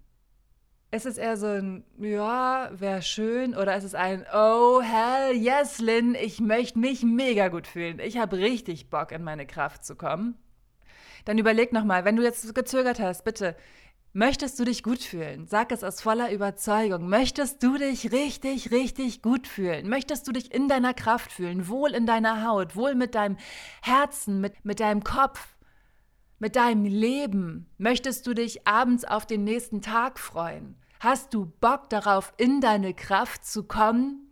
Ist 0.89 1.05
es 1.05 1.17
eher 1.17 1.35
so 1.35 1.47
ein, 1.47 1.83
ja, 1.99 2.69
wäre 2.71 3.01
schön, 3.01 3.55
oder 3.55 3.75
ist 3.75 3.83
es 3.83 3.93
ein, 3.93 4.25
oh 4.33 4.81
hell 4.81 5.35
yes, 5.35 5.79
Lynn, 5.79 6.15
ich 6.15 6.39
möchte 6.39 6.79
mich 6.79 7.03
mega 7.03 7.49
gut 7.49 7.67
fühlen. 7.67 7.99
Ich 7.99 8.17
habe 8.17 8.37
richtig 8.37 8.89
Bock, 8.89 9.11
in 9.11 9.23
meine 9.23 9.45
Kraft 9.45 9.83
zu 9.83 9.95
kommen. 9.95 10.35
Dann 11.25 11.37
überleg 11.37 11.73
nochmal, 11.73 12.05
wenn 12.05 12.15
du 12.15 12.23
jetzt 12.23 12.55
gezögert 12.55 13.01
hast, 13.01 13.25
bitte, 13.25 13.55
möchtest 14.13 14.59
du 14.59 14.63
dich 14.63 14.83
gut 14.83 15.01
fühlen? 15.01 15.47
Sag 15.47 15.71
es 15.71 15.83
aus 15.83 16.01
voller 16.01 16.31
Überzeugung. 16.31 17.09
Möchtest 17.09 17.61
du 17.63 17.77
dich 17.77 18.11
richtig, 18.11 18.71
richtig 18.71 19.21
gut 19.21 19.47
fühlen? 19.47 19.89
Möchtest 19.89 20.27
du 20.27 20.31
dich 20.31 20.53
in 20.53 20.67
deiner 20.67 20.93
Kraft 20.93 21.31
fühlen, 21.31 21.67
wohl 21.67 21.91
in 21.91 22.05
deiner 22.05 22.47
Haut, 22.47 22.75
wohl 22.75 22.95
mit 22.95 23.15
deinem 23.15 23.37
Herzen, 23.81 24.39
mit, 24.39 24.63
mit 24.63 24.79
deinem 24.79 25.03
Kopf, 25.03 25.55
mit 26.39 26.55
deinem 26.55 26.85
Leben? 26.85 27.69
Möchtest 27.77 28.25
du 28.27 28.33
dich 28.33 28.67
abends 28.67 29.03
auf 29.03 29.25
den 29.25 29.43
nächsten 29.43 29.81
Tag 29.81 30.19
freuen? 30.19 30.75
Hast 30.99 31.33
du 31.33 31.51
Bock 31.59 31.89
darauf, 31.89 32.33
in 32.37 32.61
deine 32.61 32.93
Kraft 32.93 33.45
zu 33.45 33.63
kommen? 33.63 34.29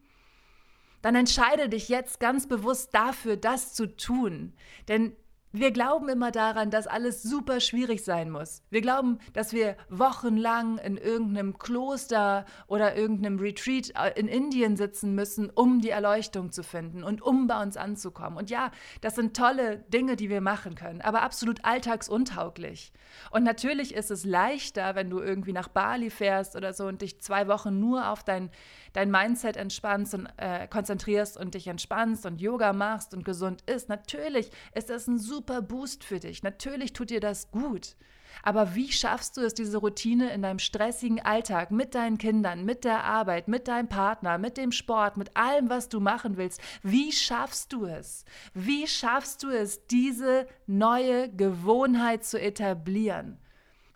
Dann 1.01 1.15
entscheide 1.15 1.67
dich 1.67 1.89
jetzt 1.89 2.19
ganz 2.19 2.47
bewusst 2.47 2.93
dafür, 2.93 3.35
das 3.35 3.73
zu 3.73 3.87
tun. 3.97 4.53
Denn 4.87 5.15
wir 5.53 5.71
glauben 5.71 6.07
immer 6.07 6.31
daran, 6.31 6.69
dass 6.69 6.87
alles 6.87 7.23
super 7.23 7.59
schwierig 7.59 8.03
sein 8.03 8.29
muss. 8.29 8.63
Wir 8.69 8.81
glauben, 8.81 9.19
dass 9.33 9.51
wir 9.51 9.75
wochenlang 9.89 10.77
in 10.77 10.97
irgendeinem 10.97 11.57
Kloster 11.57 12.45
oder 12.67 12.95
irgendeinem 12.95 13.39
Retreat 13.39 13.91
äh, 13.95 14.19
in 14.19 14.27
Indien 14.27 14.77
sitzen 14.77 15.13
müssen, 15.13 15.49
um 15.49 15.81
die 15.81 15.89
Erleuchtung 15.89 16.51
zu 16.51 16.63
finden 16.63 17.03
und 17.03 17.21
um 17.21 17.47
bei 17.47 17.61
uns 17.61 17.75
anzukommen. 17.75 18.37
Und 18.37 18.49
ja, 18.49 18.71
das 19.01 19.15
sind 19.15 19.35
tolle 19.35 19.79
Dinge, 19.89 20.15
die 20.15 20.29
wir 20.29 20.41
machen 20.41 20.75
können, 20.75 21.01
aber 21.01 21.21
absolut 21.21 21.65
alltagsuntauglich. 21.65 22.93
Und 23.29 23.43
natürlich 23.43 23.93
ist 23.93 24.11
es 24.11 24.23
leichter, 24.23 24.95
wenn 24.95 25.09
du 25.09 25.19
irgendwie 25.19 25.53
nach 25.53 25.67
Bali 25.67 26.09
fährst 26.09 26.55
oder 26.55 26.73
so 26.73 26.85
und 26.85 27.01
dich 27.01 27.19
zwei 27.21 27.47
Wochen 27.47 27.79
nur 27.79 28.09
auf 28.09 28.23
dein, 28.23 28.49
dein 28.93 29.11
Mindset 29.11 29.57
entspannst 29.57 30.13
und 30.13 30.27
äh, 30.37 30.67
konzentrierst 30.67 31.37
und 31.37 31.55
dich 31.55 31.67
entspannst 31.67 32.25
und 32.25 32.39
Yoga 32.39 32.73
machst 32.73 33.13
und 33.13 33.25
gesund 33.25 33.63
isst. 33.65 33.89
Natürlich 33.89 34.49
ist 34.73 34.89
das 34.89 35.07
ein 35.07 35.17
super 35.17 35.41
super 35.41 35.63
Boost 35.63 36.03
für 36.03 36.19
dich. 36.19 36.43
Natürlich 36.43 36.93
tut 36.93 37.09
dir 37.09 37.19
das 37.19 37.49
gut. 37.49 37.95
Aber 38.43 38.75
wie 38.75 38.91
schaffst 38.91 39.37
du 39.37 39.41
es, 39.41 39.55
diese 39.55 39.77
Routine 39.77 40.31
in 40.33 40.43
deinem 40.43 40.59
stressigen 40.59 41.19
Alltag 41.19 41.71
mit 41.71 41.95
deinen 41.95 42.17
Kindern, 42.19 42.63
mit 42.63 42.83
der 42.83 43.03
Arbeit, 43.03 43.47
mit 43.47 43.67
deinem 43.67 43.89
Partner, 43.89 44.37
mit 44.37 44.57
dem 44.57 44.71
Sport, 44.71 45.17
mit 45.17 45.35
allem, 45.35 45.69
was 45.69 45.89
du 45.89 45.99
machen 45.99 46.37
willst? 46.37 46.61
Wie 46.83 47.11
schaffst 47.11 47.73
du 47.73 47.85
es? 47.85 48.23
Wie 48.53 48.87
schaffst 48.87 49.41
du 49.41 49.49
es, 49.49 49.87
diese 49.87 50.47
neue 50.67 51.29
Gewohnheit 51.29 52.23
zu 52.23 52.39
etablieren? 52.39 53.39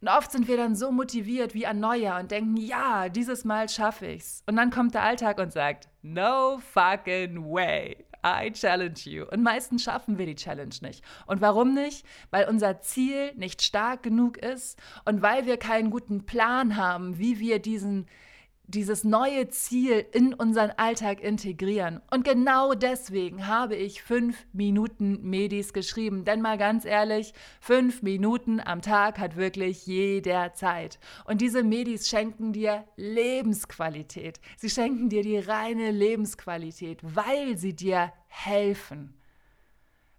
Und 0.01 0.07
oft 0.07 0.31
sind 0.31 0.47
wir 0.47 0.57
dann 0.57 0.75
so 0.75 0.91
motiviert 0.91 1.53
wie 1.53 1.65
ein 1.65 1.79
Neujahr 1.79 2.19
und 2.19 2.31
denken, 2.31 2.57
ja, 2.57 3.09
dieses 3.09 3.45
Mal 3.45 3.69
schaffe 3.69 4.07
ich's. 4.07 4.43
Und 4.45 4.55
dann 4.55 4.69
kommt 4.69 4.93
der 4.93 5.03
Alltag 5.03 5.39
und 5.39 5.51
sagt, 5.51 5.87
no 6.01 6.59
fucking 6.73 7.43
way. 7.45 8.05
I 8.25 8.51
challenge 8.51 9.01
you. 9.05 9.25
Und 9.25 9.43
meistens 9.43 9.83
schaffen 9.83 10.17
wir 10.17 10.25
die 10.25 10.35
Challenge 10.35 10.73
nicht. 10.81 11.03
Und 11.27 11.41
warum 11.41 11.75
nicht? 11.75 12.05
Weil 12.31 12.47
unser 12.49 12.81
Ziel 12.81 13.31
nicht 13.35 13.61
stark 13.61 14.01
genug 14.01 14.37
ist 14.37 14.79
und 15.05 15.21
weil 15.21 15.45
wir 15.45 15.57
keinen 15.57 15.91
guten 15.91 16.25
Plan 16.25 16.75
haben, 16.75 17.19
wie 17.19 17.39
wir 17.39 17.59
diesen 17.59 18.07
dieses 18.67 19.03
neue 19.03 19.49
Ziel 19.49 20.05
in 20.11 20.33
unseren 20.33 20.71
Alltag 20.71 21.21
integrieren. 21.21 22.01
Und 22.11 22.23
genau 22.23 22.73
deswegen 22.73 23.47
habe 23.47 23.75
ich 23.75 24.01
fünf 24.01 24.45
Minuten 24.53 25.21
Medis 25.21 25.73
geschrieben. 25.73 26.25
Denn 26.25 26.41
mal 26.41 26.57
ganz 26.57 26.85
ehrlich, 26.85 27.33
fünf 27.59 28.01
Minuten 28.01 28.59
am 28.59 28.81
Tag 28.81 29.19
hat 29.19 29.35
wirklich 29.35 29.85
jeder 29.85 30.53
Zeit. 30.53 30.99
Und 31.25 31.41
diese 31.41 31.63
Medis 31.63 32.09
schenken 32.09 32.53
dir 32.53 32.85
Lebensqualität. 32.95 34.39
Sie 34.57 34.69
schenken 34.69 35.09
dir 35.09 35.23
die 35.23 35.37
reine 35.37 35.91
Lebensqualität, 35.91 36.99
weil 37.03 37.57
sie 37.57 37.75
dir 37.75 38.11
helfen 38.27 39.13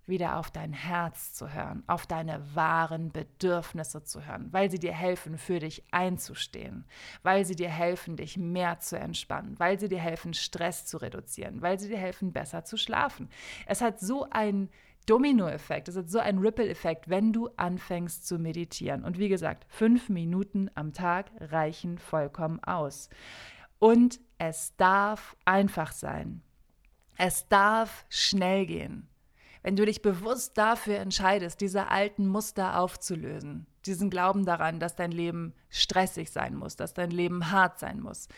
wieder 0.07 0.37
auf 0.37 0.51
dein 0.51 0.73
Herz 0.73 1.35
zu 1.35 1.53
hören, 1.53 1.83
auf 1.87 2.07
deine 2.07 2.55
wahren 2.55 3.11
Bedürfnisse 3.11 4.05
zu 4.05 4.25
hören, 4.27 4.49
weil 4.53 4.71
sie 4.71 4.79
dir 4.79 4.93
helfen, 4.93 5.39
für 5.39 5.59
dich 5.59 5.85
einzustehen, 5.91 6.85
weil 7.23 7.45
sie 7.45 7.57
dir 7.57 7.69
helfen, 7.69 8.17
dich 8.17 8.37
mehr 8.37 8.79
zu 8.81 8.99
entspannen, 8.99 9.59
weil 9.59 9.79
sie 9.79 9.89
dir 9.89 10.01
helfen, 10.01 10.35
Stress 10.35 10.87
zu 10.87 10.99
reduzieren, 10.99 11.63
weil 11.63 11.79
sie 11.79 11.89
dir 11.89 11.99
helfen, 11.99 12.33
besser 12.33 12.65
zu 12.65 12.77
schlafen. 12.77 13.29
Es 13.67 13.81
hat 13.81 14.01
so 14.01 14.29
einen 14.31 14.71
Dominoeffekt, 15.07 15.89
es 15.89 15.97
hat 15.97 16.11
so 16.11 16.19
einen 16.19 16.41
Ripple-Effekt, 16.41 17.09
wenn 17.09 17.33
du 17.33 17.49
anfängst 17.57 18.27
zu 18.27 18.39
meditieren. 18.39 19.05
Und 19.05 19.19
wie 19.19 19.29
gesagt, 19.29 19.65
fünf 19.69 20.09
Minuten 20.09 20.69
am 20.75 20.93
Tag 20.93 21.31
reichen 21.41 21.99
vollkommen 21.99 22.63
aus. 22.65 23.09
Und 23.79 24.21
es 24.39 24.75
darf 24.77 25.37
einfach 25.45 25.93
sein. 25.93 26.43
Es 27.17 27.49
darf 27.49 28.05
schnell 28.09 28.67
gehen. 28.67 29.09
Wenn 29.67 29.75
du 29.75 29.85
dich 29.85 30.01
bewusst 30.01 30.57
dafür 30.59 30.99
entscheidest, 30.99 31.61
diese 31.61 31.89
alten 31.89 32.29
Muster 32.29 32.79
aufzulösen, 32.79 33.67
diesen 33.85 34.11
Glauben 34.11 34.45
daran, 34.45 34.79
dass 34.79 34.95
dein 34.95 35.11
Leben 35.11 35.55
stressig 35.71 36.31
sein 36.31 36.55
muss, 36.55 36.77
dass 36.77 36.95
dein 36.95 37.11
Leben 37.11 37.51
hart 37.51 37.81
sein 37.81 37.99
muss, 37.99 38.29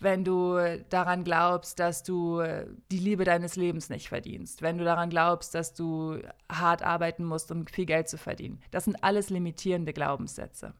wenn 0.00 0.24
du 0.24 0.58
daran 0.90 1.24
glaubst, 1.24 1.78
dass 1.78 2.02
du 2.02 2.42
die 2.90 2.98
Liebe 2.98 3.24
deines 3.24 3.56
Lebens 3.56 3.88
nicht 3.88 4.10
verdienst, 4.10 4.60
wenn 4.60 4.76
du 4.76 4.84
daran 4.84 5.08
glaubst, 5.08 5.54
dass 5.54 5.72
du 5.72 6.18
hart 6.52 6.82
arbeiten 6.82 7.24
musst, 7.24 7.50
um 7.50 7.66
viel 7.66 7.86
Geld 7.86 8.10
zu 8.10 8.18
verdienen. 8.18 8.60
Das 8.70 8.84
sind 8.84 9.02
alles 9.02 9.30
limitierende 9.30 9.94
Glaubenssätze. 9.94 10.74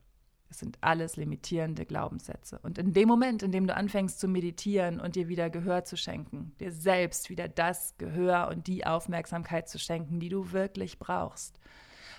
Es 0.51 0.59
sind 0.59 0.79
alles 0.81 1.17
limitierende 1.17 1.85
Glaubenssätze. 1.85 2.59
Und 2.63 2.79
in 2.79 2.93
dem 2.93 3.07
Moment, 3.07 3.43
in 3.43 3.53
dem 3.53 3.67
du 3.67 3.75
anfängst 3.77 4.19
zu 4.19 4.29
meditieren 4.29 4.99
und 4.99 5.15
dir 5.15 5.29
wieder 5.29 5.51
Gehör 5.51 5.85
zu 5.85 5.97
schenken, 5.97 6.53
dir 6.59 6.73
selbst 6.73 7.29
wieder 7.29 7.49
das 7.49 7.97
Gehör 7.99 8.49
und 8.49 8.67
die 8.67 8.87
Aufmerksamkeit 8.87 9.69
zu 9.69 9.79
schenken, 9.79 10.21
die 10.21 10.31
du 10.31 10.53
wirklich 10.53 10.99
brauchst, 10.99 11.59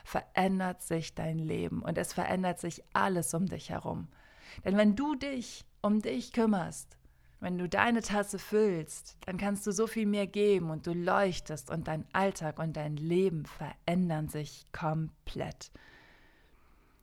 verändert 0.04 0.82
sich 0.82 1.16
dein 1.16 1.40
Leben 1.40 1.82
und 1.82 1.98
es 1.98 2.14
verändert 2.14 2.60
sich 2.60 2.84
alles 2.94 3.34
um 3.34 3.48
dich 3.48 3.70
herum. 3.70 4.08
Denn 4.64 4.78
wenn 4.78 4.96
du 4.96 5.16
dich 5.16 5.66
um 5.82 6.02
dich 6.02 6.32
kümmerst, 6.32 6.98
wenn 7.40 7.58
du 7.58 7.70
deine 7.70 8.02
Tasse 8.02 8.38
füllst, 8.38 9.18
dann 9.26 9.38
kannst 9.38 9.66
du 9.66 9.72
so 9.72 9.88
viel 9.88 10.06
mehr 10.06 10.28
geben 10.28 10.70
und 10.70 10.86
du 10.86 10.94
leuchtest 10.94 11.72
und 11.72 11.88
dein 11.88 12.06
Alltag 12.12 12.60
und 12.60 12.76
dein 12.76 12.98
Leben 12.98 13.46
verändern 13.46 14.28
sich 14.28 14.66
komplett 14.72 15.72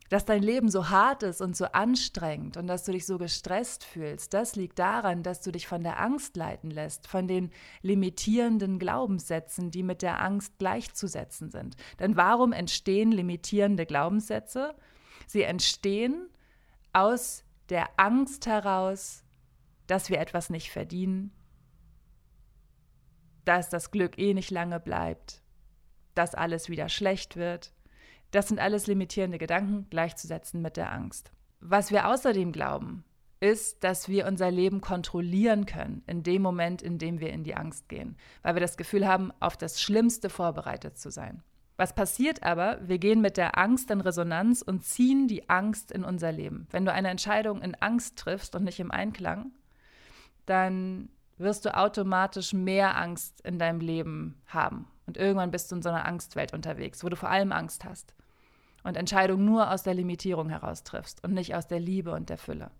dass 0.09 0.25
dein 0.25 0.43
Leben 0.43 0.69
so 0.69 0.89
hart 0.89 1.23
ist 1.23 1.41
und 1.41 1.57
so 1.57 1.67
anstrengend 1.67 2.57
und 2.57 2.67
dass 2.67 2.85
du 2.85 2.93
dich 2.93 3.07
so 3.07 3.19
gestresst 3.19 3.85
fühlst, 3.85 4.35
das 4.35 4.57
liegt 4.57 4.79
daran, 4.79 5.23
dass 5.23 5.41
du 5.41 5.51
dich 5.51 5.67
von 5.67 5.83
der 5.83 6.01
Angst 6.01 6.37
leiten 6.37 6.71
lässt, 6.71 7.07
von 7.07 7.27
den 7.27 7.51
limitierenden 7.83 8.79
Glaubenssätzen, 8.79 9.71
die 9.71 9.83
mit 9.83 10.03
der 10.03 10.21
Angst 10.23 10.59
gleichzusetzen 10.59 11.51
sind. 11.51 11.77
Denn 11.99 12.17
warum 12.17 12.53
entstehen 12.53 13.13
limitierende 13.13 13.87
Glaubenssätze? 13.87 14.75
Sie 15.27 15.43
entstehen 15.43 16.29
aus 16.93 17.45
der 17.69 17.89
Angst 17.99 18.47
heraus, 18.47 19.25
dass 19.87 20.11
wir 20.11 20.19
etwas 20.19 20.51
nicht 20.51 20.71
verdienen, 20.71 21.33
dass 23.45 23.69
das 23.69 23.91
Glück 23.91 24.19
eh 24.19 24.35
nicht 24.35 24.51
lange 24.51 24.81
bleibt, 24.81 25.43
dass 26.15 26.35
alles 26.35 26.69
wieder 26.69 26.89
schlecht 26.89 27.37
wird, 27.37 27.73
das 28.30 28.49
sind 28.49 28.59
alles 28.59 28.87
limitierende 28.87 29.38
Gedanken, 29.38 29.87
gleichzusetzen 29.90 30.62
mit 30.62 30.76
der 30.76 30.92
Angst. 30.92 31.33
Was 31.61 31.90
wir 31.90 32.09
außerdem 32.09 32.52
glauben, 32.52 33.04
ist, 33.40 33.85
dass 33.85 34.09
wir 34.09 34.26
unser 34.26 34.50
Leben 34.50 34.80
kontrollieren 34.80 35.66
können 35.66 36.02
in 36.06 36.23
dem 36.23 36.42
Moment, 36.42 36.83
in 36.83 36.99
dem 36.99 37.21
wir 37.21 37.33
in 37.33 37.45
die 37.45 37.54
Angst 37.54 37.88
gehen, 37.88 38.16
weil 38.42 38.54
wir 38.54 38.61
das 38.61 38.76
Gefühl 38.76 39.06
haben, 39.06 39.33
auf 39.40 39.56
das 39.56 39.80
Schlimmste 39.80 40.30
vorbereitet 40.30 40.99
zu 40.99 41.11
sein. 41.11 41.42
Was 41.76 41.95
passiert 41.95 42.42
aber? 42.42 42.78
Wir 42.88 42.99
gehen 42.99 43.21
mit 43.21 43.37
der 43.37 43.59
Angst 43.59 43.90
in 43.90 44.00
Resonanz 44.00 44.62
und 44.62 44.85
ziehen 44.85 45.28
die 45.28 45.50
Angst 45.50 45.92
in 45.92 46.04
unser 46.04 46.33
Leben. 46.33 46.66
Wenn 46.71 46.87
du 46.87 46.92
eine 46.92 47.11
Entscheidung 47.11 47.61
in 47.61 47.75
Angst 47.75 48.16
triffst 48.16 48.56
und 48.56 48.64
nicht 48.64 48.80
im 48.80 48.90
Einklang, 48.90 49.52
dann 50.47 51.11
wirst 51.37 51.66
du 51.66 51.76
automatisch 51.76 52.54
mehr 52.54 52.97
Angst 52.97 53.42
in 53.42 53.59
deinem 53.59 53.80
Leben 53.80 54.40
haben. 54.47 54.87
Und 55.07 55.17
irgendwann 55.17 55.51
bist 55.51 55.71
du 55.71 55.77
in 55.77 55.83
so 55.83 55.89
einer 55.89 56.05
Angstwelt 56.05 56.53
unterwegs, 56.53 57.05
wo 57.05 57.09
du 57.09 57.17
vor 57.17 57.31
allem 57.31 57.53
Angst 57.53 57.85
hast 57.85 58.15
und 58.83 58.97
Entscheidungen 58.97 59.45
nur 59.45 59.71
aus 59.71 59.83
der 59.83 59.95
Limitierung 59.95 60.49
heraus 60.49 60.83
triffst 60.83 61.23
und 61.25 61.33
nicht 61.33 61.55
aus 61.55 61.67
der 61.67 61.81
Liebe 61.81 62.13
und 62.13 62.29
der 62.29 62.39
Fülle. 62.39 62.71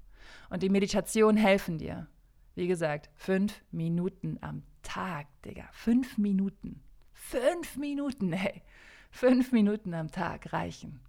Und 0.50 0.62
die 0.62 0.68
Meditation 0.68 1.37
helfen 1.37 1.78
dir. 1.78 2.06
Wie 2.54 2.66
gesagt, 2.66 3.11
fünf 3.14 3.62
Minuten 3.71 4.38
am 4.40 4.62
Tag, 4.83 5.26
Digga. 5.45 5.68
Fünf 5.73 6.16
Minuten. 6.18 6.83
Fünf 7.12 7.76
Minuten, 7.76 8.33
ey. 8.33 8.62
Fünf 9.11 9.52
Minuten 9.52 9.95
am 9.95 10.11
Tag 10.11 10.52
reichen, 10.52 11.00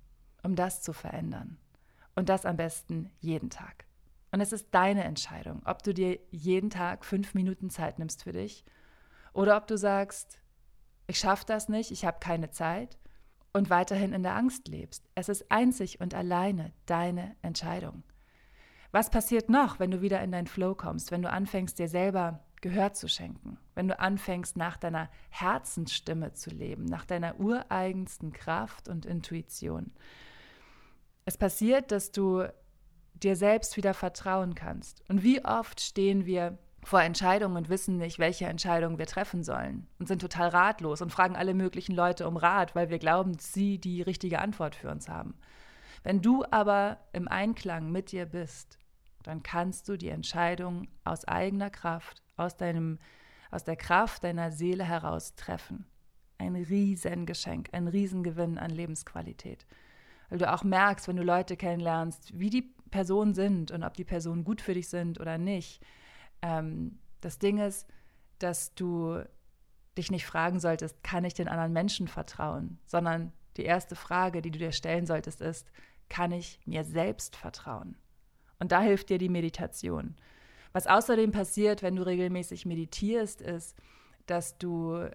um 0.44 0.56
das 0.56 0.82
zu 0.82 0.94
verändern. 0.94 1.58
Und 2.16 2.30
das 2.30 2.46
am 2.46 2.58
besten 2.58 3.12
jeden 3.20 3.50
Tag. 3.50 3.86
Und 4.32 4.42
es 4.42 4.52
ist 4.52 4.68
deine 4.72 5.04
Entscheidung, 5.04 5.62
ob 5.66 5.84
du 5.84 5.94
dir 5.94 6.20
jeden 6.32 6.70
Tag 6.70 7.06
fünf 7.06 7.34
Minuten 7.34 7.70
Zeit 7.70 8.00
nimmst 8.00 8.24
für 8.24 8.34
dich 8.34 8.66
oder 9.34 9.58
ob 9.58 9.68
du 9.68 9.78
sagst, 9.78 10.40
ich 11.08 11.20
schaffe 11.20 11.46
das 11.46 11.70
nicht, 11.70 11.92
ich 11.92 12.06
habe 12.06 12.20
keine 12.20 12.52
Zeit 12.52 12.98
und 13.54 13.70
weiterhin 13.70 14.14
in 14.14 14.24
der 14.24 14.36
Angst 14.36 14.68
lebst. 14.68 15.10
Es 15.16 15.30
ist 15.30 15.52
einzig 15.52 16.00
und 16.02 16.14
alleine 16.14 16.74
deine 16.86 17.36
Entscheidung. 17.42 18.04
Was 18.92 19.10
passiert 19.10 19.50
noch, 19.50 19.80
wenn 19.80 19.92
du 19.92 20.02
wieder 20.02 20.22
in 20.22 20.32
dein 20.32 20.48
Flow 20.48 20.76
kommst, 20.76 21.12
wenn 21.12 21.22
du 21.22 21.30
anfängst, 21.30 21.80
dir 21.80 21.88
selber 21.88 22.44
Gehör 22.62 22.94
zu 22.94 23.08
schenken, 23.08 23.58
wenn 23.76 23.88
du 23.88 24.00
anfängst, 24.00 24.58
nach 24.58 24.78
deiner 24.78 25.10
Herzensstimme 25.30 26.34
zu 26.34 26.50
leben, 26.50 26.86
nach 26.86 27.06
deiner 27.06 27.40
ureigensten 27.40 28.34
Kraft 28.34 28.88
und 28.88 29.06
Intuition? 29.06 29.92
Es 31.26 31.38
passiert, 31.38 31.92
dass 31.92 32.12
du 32.12 32.48
dir 33.14 33.36
selbst 33.36 33.78
wieder 33.78 33.94
vertrauen 33.94 34.56
kannst. 34.56 35.04
Und 35.10 35.24
wie 35.24 35.44
oft 35.44 35.82
stehen 35.82 36.26
wir 36.26 36.58
vor 36.84 37.01
Entscheidungen 37.01 37.57
und 37.57 37.69
wissen 37.69 37.98
nicht, 37.98 38.19
welche 38.19 38.46
Entscheidung 38.46 38.98
wir 38.98 39.07
treffen 39.07 39.43
sollen 39.43 39.88
und 40.00 40.07
sind 40.07 40.19
total 40.19 40.50
ratlos 40.50 41.01
und 41.01 41.12
fragen 41.12 41.36
alle 41.36 41.53
möglichen 41.53 41.96
Leute 41.96 42.27
um 42.27 42.38
Rat, 42.38 42.75
weil 42.75 42.89
wir 42.89 43.00
glauben, 43.00 43.34
dass 43.34 43.53
sie 43.53 43.77
die 43.77 44.01
richtige 44.01 44.39
Antwort 44.39 44.75
für 44.75 44.89
uns 44.89 45.10
haben. 45.10 45.36
Wenn 46.03 46.22
du 46.22 46.46
aber 46.51 47.00
im 47.12 47.27
Einklang 47.27 47.91
mit 47.91 48.12
dir 48.12 48.25
bist, 48.25 48.77
dann 49.24 49.43
kannst 49.43 49.89
du 49.89 49.98
die 49.98 50.10
Entscheidung 50.10 50.88
aus 51.03 51.25
eigener 51.25 51.69
Kraft, 51.69 52.22
aus 52.38 52.55
deinem 52.55 53.00
aus 53.51 53.63
der 53.63 53.75
Kraft 53.75 54.24
deiner 54.24 54.51
Seele 54.51 54.84
heraus 54.84 55.36
treffen. 55.36 55.86
Ein 56.38 56.55
Riesengeschenk, 56.55 57.69
ein 57.72 57.88
Riesengewinn 57.88 58.57
an 58.57 58.69
Lebensqualität. 58.69 59.65
Weil 60.29 60.39
du 60.39 60.51
auch 60.51 60.63
merkst, 60.63 61.07
wenn 61.07 61.15
du 61.15 61.24
Leute 61.24 61.55
kennenlernst, 61.57 62.38
wie 62.38 62.50
die 62.50 62.74
Personen 62.91 63.34
sind 63.34 63.72
und 63.72 63.84
ob 63.84 63.93
die 63.93 64.03
Personen 64.03 64.43
gut 64.43 64.62
für 64.62 64.74
dich 64.74 64.89
sind 64.89 65.19
oder 65.19 65.38
nicht. 65.38 65.81
Ähm, 66.41 67.00
das 67.22 67.39
Ding 67.39 67.58
ist, 67.58 67.88
dass 68.39 68.74
du 68.75 69.24
dich 69.98 70.12
nicht 70.12 70.25
fragen 70.25 70.60
solltest, 70.60 71.03
kann 71.03 71.25
ich 71.25 71.34
den 71.34 71.48
anderen 71.48 71.74
Menschen 71.74 72.08
vertrauen, 72.08 72.79
sondern 72.86 73.34
die 73.58 73.63
erste 73.65 73.96
Frage, 73.96 74.41
die 74.41 74.51
du 74.51 74.60
dir 74.60 74.72
stellen 74.72 75.06
solltest, 75.06 75.41
ist, 75.41 75.72
kann 76.10 76.32
ich 76.32 76.60
mir 76.65 76.84
selbst 76.84 77.36
vertrauen? 77.36 77.98
Und 78.60 78.72
da 78.72 78.82
hilft 78.82 79.10
dir 79.10 79.17
die 79.17 79.29
Meditation. 79.29 80.15
Was 80.74 80.88
außerdem 80.88 81.32
passiert, 81.32 81.82
wenn 81.82 81.96
du 81.96 82.06
regelmäßig 82.06 82.65
meditierst, 82.65 83.41
ist, 83.41 83.75
dass 84.27 84.58
du 84.58 85.10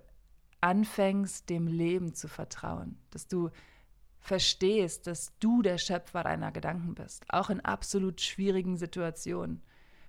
anfängst, 0.61 1.49
dem 1.51 1.67
Leben 1.67 2.15
zu 2.15 2.29
vertrauen, 2.29 2.99
dass 3.11 3.29
du 3.29 3.51
verstehst, 4.19 5.07
dass 5.07 5.37
du 5.41 5.63
der 5.63 5.79
Schöpfer 5.79 6.23
deiner 6.23 6.53
Gedanken 6.53 6.95
bist, 6.95 7.25
auch 7.29 7.51
in 7.51 7.61
absolut 7.61 8.21
schwierigen 8.21 8.77
Situationen, 8.77 9.63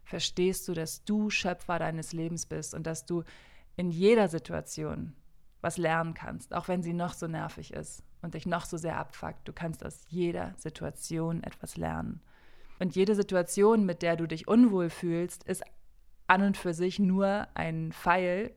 verstehst 0.04 0.68
du, 0.68 0.74
dass 0.74 1.04
du 1.06 1.30
Schöpfer 1.30 1.80
deines 1.80 2.14
Lebens 2.14 2.46
bist 2.46 2.74
und 2.74 2.86
dass 2.86 3.06
du 3.06 3.24
in 3.76 3.90
jeder 3.90 4.28
Situation 4.28 5.16
was 5.62 5.78
lernen 5.78 6.14
kannst, 6.14 6.54
auch 6.54 6.68
wenn 6.68 6.84
sie 6.84 6.94
noch 6.94 7.14
so 7.14 7.28
nervig 7.28 7.74
ist 7.74 8.04
und 8.22 8.34
dich 8.34 8.46
noch 8.46 8.66
so 8.66 8.78
sehr 8.78 8.98
abfuckt. 8.98 9.48
Du 9.48 9.54
kannst 9.54 9.86
aus 9.86 10.06
jeder 10.10 10.54
Situation 10.58 11.42
etwas 11.44 11.78
lernen. 11.78 12.22
Und 12.80 12.96
jede 12.96 13.16
Situation, 13.16 13.86
mit 13.86 14.02
der 14.02 14.18
du 14.18 14.28
dich 14.28 14.48
unwohl 14.48 14.90
fühlst, 14.90 15.44
ist 15.46 15.64
an 16.28 16.42
und 16.42 16.58
für 16.58 16.74
sich 16.74 17.00
nur 17.00 17.48
ein 17.54 17.94
Pfeil 17.94 18.52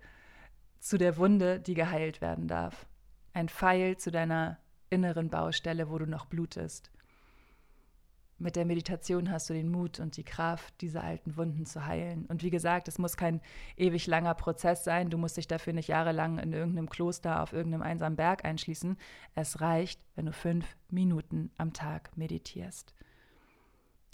zu 0.80 0.98
der 0.98 1.16
Wunde, 1.16 1.60
die 1.60 1.74
geheilt 1.74 2.20
werden 2.20 2.48
darf. 2.48 2.86
Ein 3.32 3.48
Pfeil 3.48 3.96
zu 3.96 4.10
deiner 4.10 4.58
inneren 4.90 5.30
Baustelle, 5.30 5.90
wo 5.90 5.98
du 5.98 6.06
noch 6.06 6.26
blutest. 6.26 6.90
Mit 8.38 8.56
der 8.56 8.66
Meditation 8.66 9.30
hast 9.30 9.48
du 9.48 9.54
den 9.54 9.70
Mut 9.70 9.98
und 9.98 10.16
die 10.18 10.24
Kraft, 10.24 10.74
diese 10.82 11.02
alten 11.02 11.36
Wunden 11.36 11.64
zu 11.64 11.86
heilen. 11.86 12.26
Und 12.26 12.42
wie 12.42 12.50
gesagt, 12.50 12.86
es 12.86 12.98
muss 12.98 13.16
kein 13.16 13.40
ewig 13.76 14.06
langer 14.06 14.34
Prozess 14.34 14.84
sein. 14.84 15.08
Du 15.08 15.16
musst 15.16 15.38
dich 15.38 15.48
dafür 15.48 15.72
nicht 15.72 15.88
jahrelang 15.88 16.38
in 16.38 16.52
irgendeinem 16.52 16.90
Kloster 16.90 17.42
auf 17.42 17.54
irgendeinem 17.54 17.82
einsamen 17.82 18.16
Berg 18.16 18.44
einschließen. 18.44 18.98
Es 19.34 19.60
reicht, 19.62 20.00
wenn 20.16 20.26
du 20.26 20.32
fünf 20.32 20.76
Minuten 20.90 21.50
am 21.56 21.72
Tag 21.72 22.14
meditierst. 22.16 22.94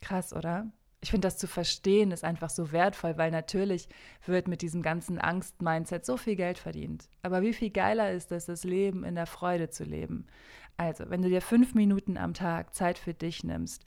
Krass, 0.01 0.33
oder? 0.33 0.71
ich 1.03 1.11
finde, 1.11 1.27
das 1.27 1.37
zu 1.37 1.49
verstehen 1.49 2.13
ist 2.13 2.23
einfach 2.23 2.49
so 2.49 2.71
wertvoll, 2.71 3.19
weil 3.19 3.33
natürlich 3.33 3.89
wird 4.25 4.47
mit 4.47 4.63
diesem 4.63 4.83
ganzen 4.83 5.19
Angst-Mindset 5.19 6.07
so 6.07 6.17
viel 6.17 6.37
Geld 6.37 6.59
verdient. 6.59 7.09
Aber 7.23 7.43
wie 7.43 7.53
viel 7.53 7.71
geiler 7.71 8.13
ist 8.13 8.31
es, 8.31 8.47
das 8.47 8.63
Leben 8.63 9.03
in 9.03 9.17
der 9.17 9.27
Freude 9.27 9.69
zu 9.69 9.83
leben? 9.83 10.29
Also, 10.77 11.11
wenn 11.11 11.21
du 11.21 11.29
dir 11.29 11.43
fünf 11.43 11.75
Minuten 11.75 12.17
am 12.17 12.35
Tag 12.35 12.73
Zeit 12.73 12.99
für 12.99 13.15
dich 13.15 13.43
nimmst, 13.43 13.85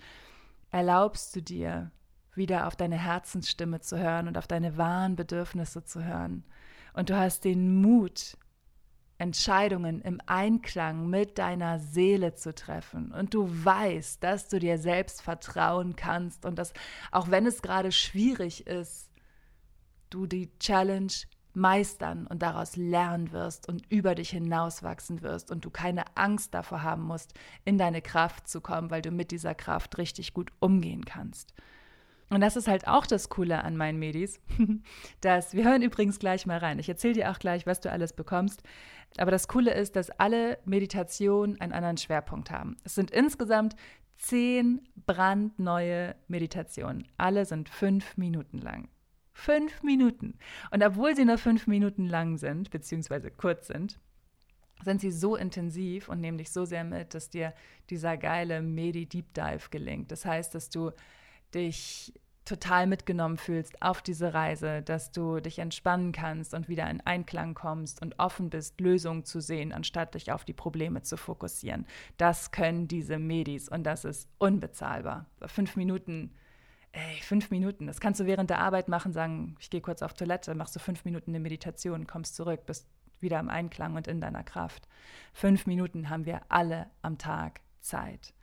erlaubst 0.76 1.34
du 1.34 1.42
dir, 1.42 1.90
wieder 2.34 2.68
auf 2.68 2.76
deine 2.76 2.98
Herzensstimme 2.98 3.80
zu 3.80 3.98
hören 3.98 4.28
und 4.28 4.38
auf 4.38 4.46
deine 4.46 4.78
wahren 4.78 5.16
Bedürfnisse 5.16 5.86
zu 5.86 6.04
hören. 6.04 6.44
Und 6.94 7.10
du 7.10 7.18
hast 7.18 7.46
den 7.46 7.82
Mut, 7.82 8.38
Entscheidungen 9.18 10.02
im 10.02 10.20
Einklang 10.26 11.10
mit 11.10 11.38
deiner 11.38 11.80
Seele 11.80 12.34
zu 12.34 12.54
treffen 12.54 13.14
und 13.14 13.34
du 13.34 13.48
weißt, 13.48 14.22
dass 14.22 14.50
du 14.50 14.60
dir 14.60 14.78
selbst 14.78 15.22
vertrauen 15.22 15.96
kannst 15.96 16.46
und 16.46 16.60
dass 16.60 16.74
auch 17.14 17.32
wenn 17.32 17.46
es 17.46 17.62
gerade 17.62 17.94
schwierig 17.94 18.68
ist, 18.68 19.10
du 20.10 20.26
die 20.26 20.52
Challenge 20.60 21.14
meistern 21.56 22.28
und 22.28 22.42
daraus 22.42 22.76
lernen 22.76 23.32
wirst 23.32 23.68
und 23.70 23.90
über 23.92 24.16
dich 24.16 24.30
hinauswachsen 24.32 25.22
wirst 25.22 25.52
und 25.52 25.66
du 25.66 25.70
keine 25.70 26.04
Angst 26.16 26.54
davor 26.54 26.84
haben 26.84 27.04
musst, 27.04 27.34
in 27.64 27.78
deine 27.78 28.02
Kraft 28.02 28.48
zu 28.48 28.62
kommen, 28.62 28.92
weil 28.92 29.02
du 29.02 29.12
mit 29.12 29.32
dieser 29.32 29.56
Kraft 29.56 29.98
richtig 29.98 30.34
gut 30.34 30.52
umgehen 30.60 31.06
kannst. 31.06 31.54
Und 32.30 32.42
das 32.42 32.56
ist 32.56 32.68
halt 32.68 32.88
auch 32.88 33.06
das 33.06 33.30
Coole 33.30 33.64
an 33.64 33.78
meinen 33.78 34.00
Medis, 34.00 34.40
dass 35.22 35.54
wir 35.54 35.64
hören 35.64 35.84
übrigens 35.84 36.20
gleich 36.20 36.46
mal 36.46 36.58
rein. 36.58 36.80
Ich 36.80 36.90
erzähle 36.90 37.14
dir 37.14 37.32
auch 37.32 37.40
gleich, 37.40 37.66
was 37.66 37.82
du 37.82 37.92
alles 37.92 38.14
bekommst. 38.14 38.64
Aber 39.18 39.32
das 39.32 39.48
Coole 39.48 39.74
ist, 39.74 39.96
dass 39.96 40.10
alle 40.10 40.58
Meditationen 40.66 41.62
einen 41.62 41.72
anderen 41.72 41.98
Schwerpunkt 41.98 42.52
haben. 42.52 42.78
Es 42.84 42.96
sind 42.96 43.12
insgesamt 43.12 43.76
zehn 44.18 44.82
brandneue 45.06 46.16
Meditationen. 46.28 47.08
Alle 47.18 47.46
sind 47.46 47.70
fünf 47.70 48.18
Minuten 48.18 48.58
lang. 48.58 48.90
Fünf 49.38 49.84
Minuten. 49.84 50.40
Und 50.72 50.82
obwohl 50.82 51.14
sie 51.14 51.26
nur 51.26 51.38
fünf 51.38 51.68
Minuten 51.68 52.08
lang 52.08 52.38
sind, 52.38 52.72
beziehungsweise 52.72 53.30
kurz 53.30 53.68
sind, 53.68 54.00
sind 54.86 55.02
sie 55.02 55.12
so 55.12 55.36
intensiv 55.36 56.08
und 56.08 56.22
nehmen 56.22 56.38
dich 56.38 56.52
so 56.52 56.64
sehr 56.64 56.86
mit, 56.86 57.14
dass 57.14 57.30
dir 57.30 57.54
dieser 57.90 58.16
geile 58.16 58.62
Medi-Deep 58.62 59.34
Dive 59.34 59.70
gelingt. 59.70 60.10
Das 60.12 60.26
heißt, 60.26 60.56
dass 60.56 60.70
du 60.70 60.92
dich 61.54 62.14
total 62.46 62.88
mitgenommen 62.88 63.36
fühlst 63.36 63.82
auf 63.82 64.02
diese 64.02 64.34
Reise, 64.34 64.82
dass 64.82 65.12
du 65.12 65.42
dich 65.42 65.60
entspannen 65.60 66.14
kannst 66.14 66.54
und 66.54 66.70
wieder 66.70 66.90
in 66.90 67.02
Einklang 67.02 67.56
kommst 67.56 68.02
und 68.02 68.18
offen 68.20 68.50
bist, 68.50 68.80
Lösungen 68.80 69.26
zu 69.26 69.42
sehen, 69.42 69.74
anstatt 69.74 70.16
dich 70.16 70.32
auf 70.32 70.46
die 70.46 70.54
Probleme 70.54 71.02
zu 71.02 71.18
fokussieren. 71.18 71.86
Das 72.16 72.52
können 72.52 72.88
diese 72.88 73.20
Medis 73.20 73.68
und 73.68 73.84
das 73.84 74.06
ist 74.06 74.30
unbezahlbar. 74.38 75.26
Fünf 75.46 75.76
Minuten, 75.76 76.32
ey, 76.96 77.22
fünf 77.22 77.52
Minuten, 77.52 77.88
das 77.88 78.00
kannst 78.00 78.20
du 78.20 78.26
während 78.26 78.50
der 78.50 78.60
Arbeit 78.60 78.88
machen, 78.88 79.14
sagen, 79.14 79.56
ich 79.60 79.70
gehe 79.70 79.82
kurz 79.82 80.02
auf 80.02 80.14
Toilette, 80.14 80.56
machst 80.56 80.76
du 80.76 80.80
fünf 80.80 81.06
Minuten 81.06 81.32
eine 81.32 81.40
Meditation, 81.40 82.08
kommst 82.08 82.36
zurück, 82.36 82.66
bist 82.66 82.88
wieder 83.20 83.40
im 83.40 83.50
Einklang 83.50 83.96
und 83.96 84.08
in 84.08 84.22
deiner 84.22 84.44
Kraft. 84.44 84.88
Fünf 85.34 85.66
Minuten 85.66 86.10
haben 86.10 86.26
wir 86.26 86.42
alle 86.50 86.90
am 87.02 87.18
Tag 87.18 87.62
Zeit. 87.82 88.34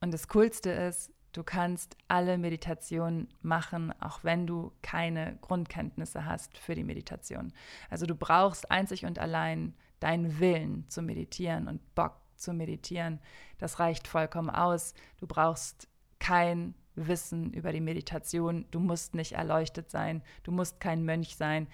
Und 0.00 0.12
das 0.12 0.28
Coolste 0.28 0.70
ist, 0.70 1.12
Du 1.32 1.42
kannst 1.42 1.96
alle 2.08 2.36
Meditationen 2.36 3.28
machen, 3.40 3.94
auch 4.00 4.22
wenn 4.22 4.46
du 4.46 4.72
keine 4.82 5.38
Grundkenntnisse 5.40 6.26
hast 6.26 6.58
für 6.58 6.74
die 6.74 6.84
Meditation. 6.84 7.54
Also 7.88 8.04
du 8.04 8.14
brauchst 8.14 8.70
einzig 8.70 9.06
und 9.06 9.18
allein 9.18 9.74
deinen 9.98 10.40
Willen 10.40 10.86
zu 10.90 11.00
meditieren 11.00 11.68
und 11.68 11.94
Bock 11.94 12.20
zu 12.36 12.52
meditieren. 12.52 13.18
Das 13.56 13.78
reicht 13.78 14.08
vollkommen 14.08 14.50
aus. 14.50 14.92
Du 15.16 15.26
brauchst 15.26 15.88
kein 16.18 16.74
Wissen 16.94 17.52
über 17.52 17.72
die 17.72 17.80
Meditation. 17.80 18.66
Du 18.70 18.80
musst 18.80 19.14
nicht 19.14 19.32
erleuchtet 19.32 19.90
sein. 19.90 20.22
Du 20.42 20.52
musst 20.52 20.80
kein 20.80 21.04
Mönch 21.04 21.36
sein 21.36 21.68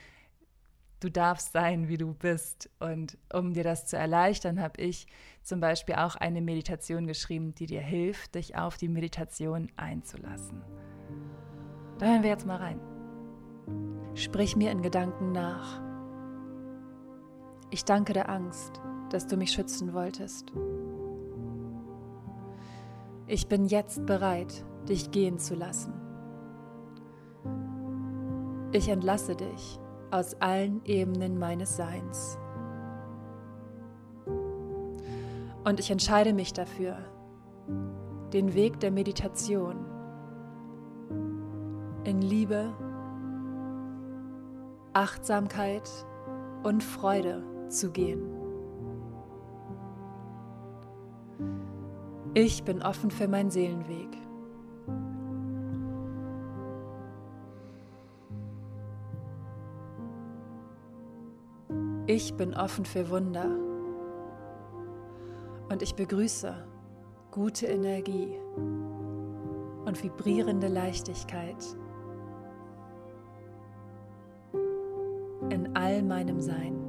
du 1.00 1.10
darfst 1.10 1.52
sein, 1.52 1.88
wie 1.88 1.96
du 1.96 2.14
bist. 2.14 2.70
Und 2.80 3.18
um 3.32 3.54
dir 3.54 3.64
das 3.64 3.86
zu 3.86 3.96
erleichtern, 3.96 4.60
habe 4.60 4.80
ich 4.80 5.06
zum 5.42 5.60
Beispiel 5.60 5.96
auch 5.96 6.16
eine 6.16 6.40
Meditation 6.40 7.06
geschrieben, 7.06 7.54
die 7.54 7.66
dir 7.66 7.80
hilft, 7.80 8.34
dich 8.34 8.56
auf 8.56 8.76
die 8.76 8.88
Meditation 8.88 9.70
einzulassen. 9.76 10.62
Da 11.98 12.06
hören 12.06 12.22
wir 12.22 12.30
jetzt 12.30 12.46
mal 12.46 12.56
rein. 12.56 12.80
Sprich 14.14 14.56
mir 14.56 14.70
in 14.70 14.82
Gedanken 14.82 15.32
nach. 15.32 15.80
Ich 17.70 17.84
danke 17.84 18.12
der 18.12 18.28
Angst, 18.28 18.80
dass 19.10 19.26
du 19.26 19.36
mich 19.36 19.52
schützen 19.52 19.92
wolltest. 19.92 20.52
Ich 23.26 23.46
bin 23.46 23.66
jetzt 23.66 24.06
bereit, 24.06 24.64
dich 24.88 25.10
gehen 25.10 25.38
zu 25.38 25.54
lassen. 25.54 25.92
Ich 28.72 28.88
entlasse 28.88 29.34
dich 29.34 29.78
aus 30.10 30.34
allen 30.40 30.84
Ebenen 30.84 31.38
meines 31.38 31.76
Seins. 31.76 32.38
Und 35.64 35.80
ich 35.80 35.90
entscheide 35.90 36.32
mich 36.32 36.52
dafür, 36.52 36.96
den 38.32 38.54
Weg 38.54 38.80
der 38.80 38.90
Meditation 38.90 39.84
in 42.04 42.22
Liebe, 42.22 42.72
Achtsamkeit 44.92 45.88
und 46.62 46.82
Freude 46.82 47.42
zu 47.68 47.90
gehen. 47.90 48.34
Ich 52.34 52.64
bin 52.64 52.82
offen 52.82 53.10
für 53.10 53.28
meinen 53.28 53.50
Seelenweg. 53.50 54.27
Ich 62.10 62.32
bin 62.32 62.54
offen 62.54 62.86
für 62.86 63.10
Wunder 63.10 63.50
und 65.68 65.82
ich 65.82 65.94
begrüße 65.94 66.66
gute 67.30 67.66
Energie 67.66 68.34
und 69.84 70.02
vibrierende 70.02 70.68
Leichtigkeit 70.68 71.62
in 75.50 75.76
all 75.76 76.02
meinem 76.02 76.40
Sein. 76.40 76.82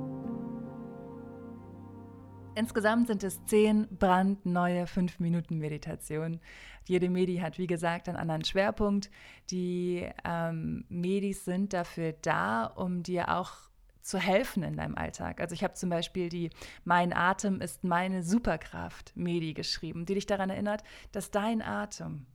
Insgesamt 2.56 3.08
sind 3.08 3.22
es 3.26 3.44
zehn 3.44 3.90
brandneue 3.90 4.86
5-Minuten-Meditationen. 4.86 6.40
Jede 6.88 7.10
Medi 7.10 7.40
hat, 7.40 7.58
wie 7.58 7.68
gesagt, 7.68 8.08
einen 8.08 8.18
anderen 8.18 8.46
Schwerpunkt. 8.46 9.12
Die 9.52 10.10
ähm, 10.24 10.86
Medis 10.88 11.44
sind 11.44 11.74
dafür 11.74 12.14
da, 12.22 12.68
um 12.68 13.04
dir 13.04 13.38
auch 13.38 13.69
zu 14.02 14.18
helfen 14.18 14.64
in 14.64 14.78
deinem 14.78 14.96
Alltag. 14.96 15.42
Also 15.42 15.54
ich 15.54 15.64
habe 15.64 15.74
zum 15.74 15.90
Beispiel 15.90 16.30
die 16.30 16.50
Mein 16.84 17.14
Atem 17.14 17.62
ist 17.62 17.84
meine 17.84 18.24
Superkraft 18.24 19.12
Medi 19.16 19.54
geschrieben, 19.54 20.06
die 20.06 20.16
dich 20.16 20.26
daran 20.26 20.50
erinnert, 20.50 20.84
dass 21.12 21.32
dein 21.32 21.62
Atem 21.62 22.26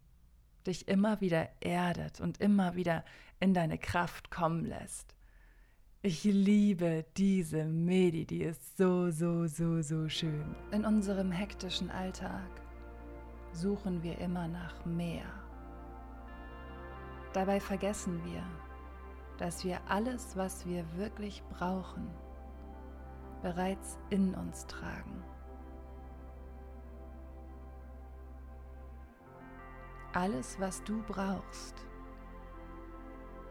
dich 0.67 0.89
immer 0.89 1.21
wieder 1.21 1.49
erdet 1.61 2.21
und 2.21 2.41
immer 2.41 2.75
wieder 2.75 3.05
in 3.41 3.55
deine 3.55 3.79
Kraft 3.79 4.31
kommen 4.31 4.65
lässt. 4.65 5.15
Ich 6.03 6.25
liebe 6.25 7.05
diese 7.17 7.65
Medi, 7.65 8.27
die 8.27 8.43
ist 8.43 8.77
so, 8.77 9.11
so, 9.11 9.47
so, 9.47 9.81
so 9.81 10.09
schön. 10.09 10.55
In 10.71 10.85
unserem 10.85 11.33
hektischen 11.33 11.91
Alltag 11.91 12.51
suchen 13.53 14.03
wir 14.03 14.19
immer 14.19 14.47
nach 14.49 14.85
mehr. 14.85 15.25
Dabei 17.33 17.59
vergessen 17.59 18.23
wir, 18.25 18.43
dass 19.39 19.65
wir 19.65 19.81
alles, 19.89 20.37
was 20.37 20.67
wir 20.67 20.85
wirklich 20.97 21.43
brauchen, 21.51 22.09
bereits 23.43 23.99
in 24.11 24.35
uns 24.35 24.67
tragen. 24.67 25.23
Alles, 30.13 30.59
was 30.61 30.83
du 30.85 31.03
brauchst, 31.03 31.85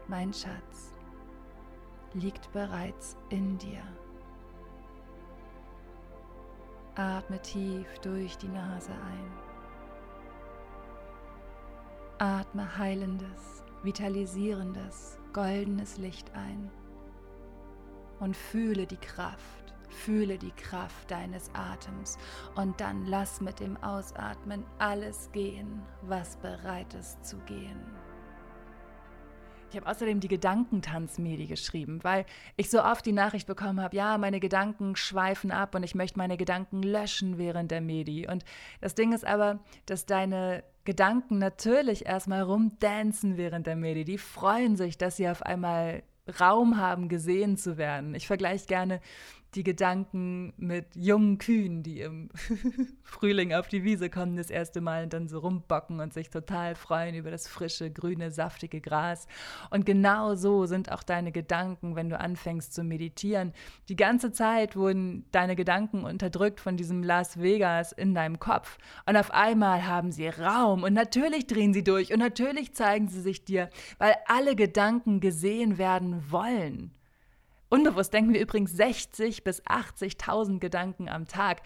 mein 0.08 0.32
Schatz, 0.32 0.94
liegt 2.14 2.50
bereits 2.52 3.16
in 3.28 3.58
dir. 3.58 3.82
Atme 6.94 7.40
tief 7.42 7.98
durch 7.98 8.38
die 8.38 8.48
Nase 8.48 8.92
ein. 8.92 9.32
Atme 12.18 12.78
heilendes, 12.78 13.64
vitalisierendes, 13.82 15.18
goldenes 15.34 15.98
Licht 15.98 16.32
ein 16.34 16.70
und 18.20 18.34
fühle 18.34 18.86
die 18.86 18.96
Kraft, 18.96 19.74
fühle 19.90 20.38
die 20.38 20.52
Kraft 20.52 21.10
deines 21.10 21.50
Atems 21.54 22.16
und 22.54 22.80
dann 22.80 23.04
lass 23.06 23.42
mit 23.42 23.60
dem 23.60 23.76
Ausatmen 23.82 24.64
alles 24.78 25.30
gehen, 25.32 25.82
was 26.02 26.36
bereit 26.36 26.94
ist 26.94 27.26
zu 27.26 27.36
gehen. 27.40 27.80
Ich 29.70 29.76
habe 29.76 29.90
außerdem 29.90 30.20
die 30.20 30.28
Gedankentanzmedi 30.28 31.46
geschrieben, 31.46 31.98
weil 32.02 32.26
ich 32.56 32.70
so 32.70 32.84
oft 32.84 33.04
die 33.04 33.12
Nachricht 33.12 33.48
bekommen 33.48 33.80
habe, 33.80 33.96
ja, 33.96 34.16
meine 34.18 34.38
Gedanken 34.38 34.94
schweifen 34.94 35.50
ab 35.50 35.74
und 35.74 35.82
ich 35.82 35.96
möchte 35.96 36.16
meine 36.16 36.36
Gedanken 36.36 36.80
löschen 36.80 37.38
während 37.38 37.72
der 37.72 37.80
Medi. 37.80 38.28
Und 38.28 38.44
das 38.80 38.94
Ding 38.94 39.12
ist 39.12 39.26
aber, 39.26 39.58
dass 39.86 40.06
deine 40.06 40.62
Gedanken 40.84 41.38
natürlich 41.38 42.06
erstmal 42.06 42.42
rumdancen 42.42 43.36
während 43.36 43.66
der 43.66 43.76
Medi. 43.76 44.04
Die 44.04 44.18
freuen 44.18 44.76
sich, 44.76 44.98
dass 44.98 45.16
sie 45.16 45.28
auf 45.28 45.42
einmal 45.42 46.02
Raum 46.40 46.78
haben, 46.78 47.08
gesehen 47.08 47.56
zu 47.56 47.76
werden. 47.76 48.14
Ich 48.14 48.26
vergleiche 48.26 48.66
gerne 48.66 49.00
die 49.54 49.62
Gedanken 49.62 50.52
mit 50.56 50.96
jungen 50.96 51.38
Kühen, 51.38 51.82
die 51.82 52.00
im 52.00 52.30
Frühling 53.02 53.54
auf 53.54 53.68
die 53.68 53.84
Wiese 53.84 54.10
kommen 54.10 54.36
das 54.36 54.50
erste 54.50 54.80
Mal 54.80 55.04
und 55.04 55.12
dann 55.12 55.28
so 55.28 55.38
rumbocken 55.38 56.00
und 56.00 56.12
sich 56.12 56.30
total 56.30 56.74
freuen 56.74 57.14
über 57.14 57.30
das 57.30 57.46
frische, 57.46 57.90
grüne, 57.90 58.30
saftige 58.30 58.80
Gras. 58.80 59.26
Und 59.70 59.86
genau 59.86 60.34
so 60.34 60.66
sind 60.66 60.90
auch 60.90 61.02
deine 61.02 61.32
Gedanken, 61.32 61.94
wenn 61.96 62.08
du 62.08 62.18
anfängst 62.18 62.74
zu 62.74 62.82
meditieren. 62.82 63.52
Die 63.88 63.96
ganze 63.96 64.32
Zeit 64.32 64.76
wurden 64.76 65.24
deine 65.30 65.56
Gedanken 65.56 66.04
unterdrückt 66.04 66.60
von 66.60 66.76
diesem 66.76 67.02
Las 67.02 67.40
Vegas 67.40 67.92
in 67.92 68.14
deinem 68.14 68.40
Kopf. 68.40 68.78
Und 69.06 69.16
auf 69.16 69.30
einmal 69.30 69.86
haben 69.86 70.10
sie 70.10 70.28
Raum 70.28 70.82
und 70.82 70.94
natürlich 70.94 71.46
drehen 71.46 71.72
sie 71.72 71.84
durch 71.84 72.12
und 72.12 72.18
natürlich 72.18 72.74
zeigen 72.74 73.08
sie 73.08 73.20
sich 73.20 73.44
dir, 73.44 73.70
weil 73.98 74.14
alle 74.26 74.56
Gedanken 74.56 75.20
gesehen 75.20 75.78
werden 75.78 76.30
wollen. 76.30 76.90
Unbewusst 77.74 78.14
denken 78.14 78.32
wir 78.32 78.40
übrigens 78.40 78.70
60 78.70 79.42
bis 79.42 79.60
80.000 79.64 80.60
Gedanken 80.60 81.08
am 81.08 81.26
Tag. 81.26 81.60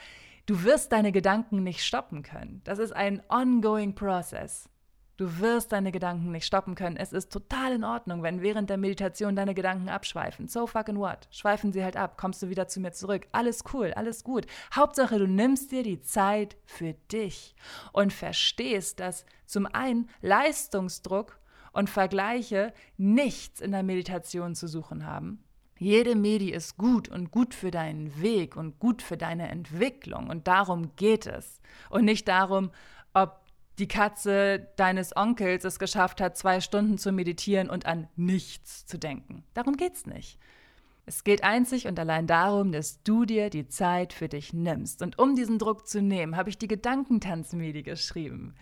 Du 0.46 0.64
wirst 0.64 0.90
deine 0.92 1.12
Gedanken 1.12 1.62
nicht 1.62 1.84
stoppen 1.84 2.22
können. 2.22 2.62
Das 2.64 2.78
ist 2.78 2.92
ein 2.92 3.20
ongoing 3.28 3.94
process. 3.94 4.70
Du 5.18 5.38
wirst 5.40 5.70
deine 5.70 5.92
Gedanken 5.92 6.32
nicht 6.32 6.46
stoppen 6.46 6.76
können. 6.76 6.96
Es 6.96 7.12
ist 7.12 7.30
total 7.30 7.74
in 7.74 7.84
Ordnung, 7.84 8.22
wenn 8.22 8.40
während 8.40 8.70
der 8.70 8.78
Meditation 8.78 9.36
deine 9.36 9.52
Gedanken 9.52 9.90
abschweifen. 9.90 10.48
So 10.48 10.66
fucking 10.66 10.96
what? 10.96 11.28
Schweifen 11.30 11.74
sie 11.74 11.84
halt 11.84 11.98
ab, 11.98 12.16
kommst 12.16 12.42
du 12.42 12.48
wieder 12.48 12.68
zu 12.68 12.80
mir 12.80 12.92
zurück. 12.92 13.26
Alles 13.32 13.62
cool, 13.74 13.92
alles 13.92 14.24
gut. 14.24 14.46
Hauptsache, 14.74 15.18
du 15.18 15.26
nimmst 15.26 15.72
dir 15.72 15.82
die 15.82 16.00
Zeit 16.00 16.56
für 16.64 16.94
dich 17.12 17.54
und 17.92 18.14
verstehst, 18.14 18.98
dass 18.98 19.26
zum 19.44 19.66
einen 19.66 20.08
Leistungsdruck 20.22 21.38
und 21.72 21.90
Vergleiche 21.90 22.72
nichts 22.96 23.60
in 23.60 23.72
der 23.72 23.82
Meditation 23.82 24.54
zu 24.54 24.68
suchen 24.68 25.04
haben 25.04 25.44
jede 25.78 26.16
Medi 26.16 26.50
ist 26.50 26.76
gut 26.76 27.08
und 27.08 27.30
gut 27.30 27.54
für 27.54 27.70
deinen 27.70 28.20
Weg 28.20 28.56
und 28.56 28.78
gut 28.78 29.00
für 29.00 29.16
deine 29.16 29.48
Entwicklung. 29.48 30.28
Und 30.28 30.48
darum 30.48 30.94
geht 30.96 31.26
es. 31.26 31.60
Und 31.88 32.04
nicht 32.04 32.26
darum, 32.28 32.70
ob 33.14 33.40
die 33.78 33.88
Katze 33.88 34.68
deines 34.76 35.16
Onkels 35.16 35.64
es 35.64 35.78
geschafft 35.78 36.20
hat, 36.20 36.36
zwei 36.36 36.60
Stunden 36.60 36.98
zu 36.98 37.12
meditieren 37.12 37.70
und 37.70 37.86
an 37.86 38.08
nichts 38.16 38.86
zu 38.86 38.98
denken. 38.98 39.44
Darum 39.54 39.76
geht's 39.76 40.04
nicht. 40.04 40.38
Es 41.06 41.24
geht 41.24 41.42
einzig 41.42 41.86
und 41.86 41.98
allein 41.98 42.26
darum, 42.26 42.72
dass 42.72 43.02
du 43.02 43.24
dir 43.24 43.48
die 43.48 43.68
Zeit 43.68 44.12
für 44.12 44.28
dich 44.28 44.52
nimmst. 44.52 45.00
Und 45.00 45.18
um 45.18 45.36
diesen 45.36 45.58
Druck 45.58 45.86
zu 45.86 46.02
nehmen, 46.02 46.36
habe 46.36 46.50
ich 46.50 46.58
die 46.58 46.68
Gedankentanzmedi 46.68 47.82
geschrieben. 47.82 48.54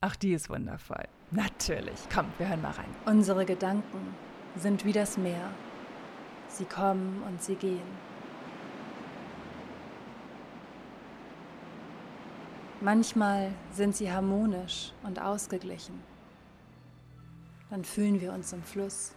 Ach, 0.00 0.16
die 0.16 0.32
ist 0.32 0.50
wundervoll. 0.50 1.04
Natürlich. 1.30 1.98
Komm, 2.12 2.26
wir 2.38 2.48
hören 2.48 2.60
mal 2.60 2.72
rein. 2.72 2.88
Unsere 3.06 3.46
Gedanken 3.46 4.14
sind 4.56 4.84
wie 4.84 4.92
das 4.92 5.16
Meer 5.16 5.50
Sie 6.50 6.64
kommen 6.64 7.22
und 7.26 7.40
sie 7.42 7.54
gehen. 7.54 8.10
Manchmal 12.80 13.52
sind 13.72 13.94
sie 13.94 14.10
harmonisch 14.10 14.92
und 15.04 15.20
ausgeglichen. 15.20 16.02
Dann 17.70 17.84
fühlen 17.84 18.20
wir 18.20 18.32
uns 18.32 18.52
im 18.52 18.62
Fluss. 18.64 19.12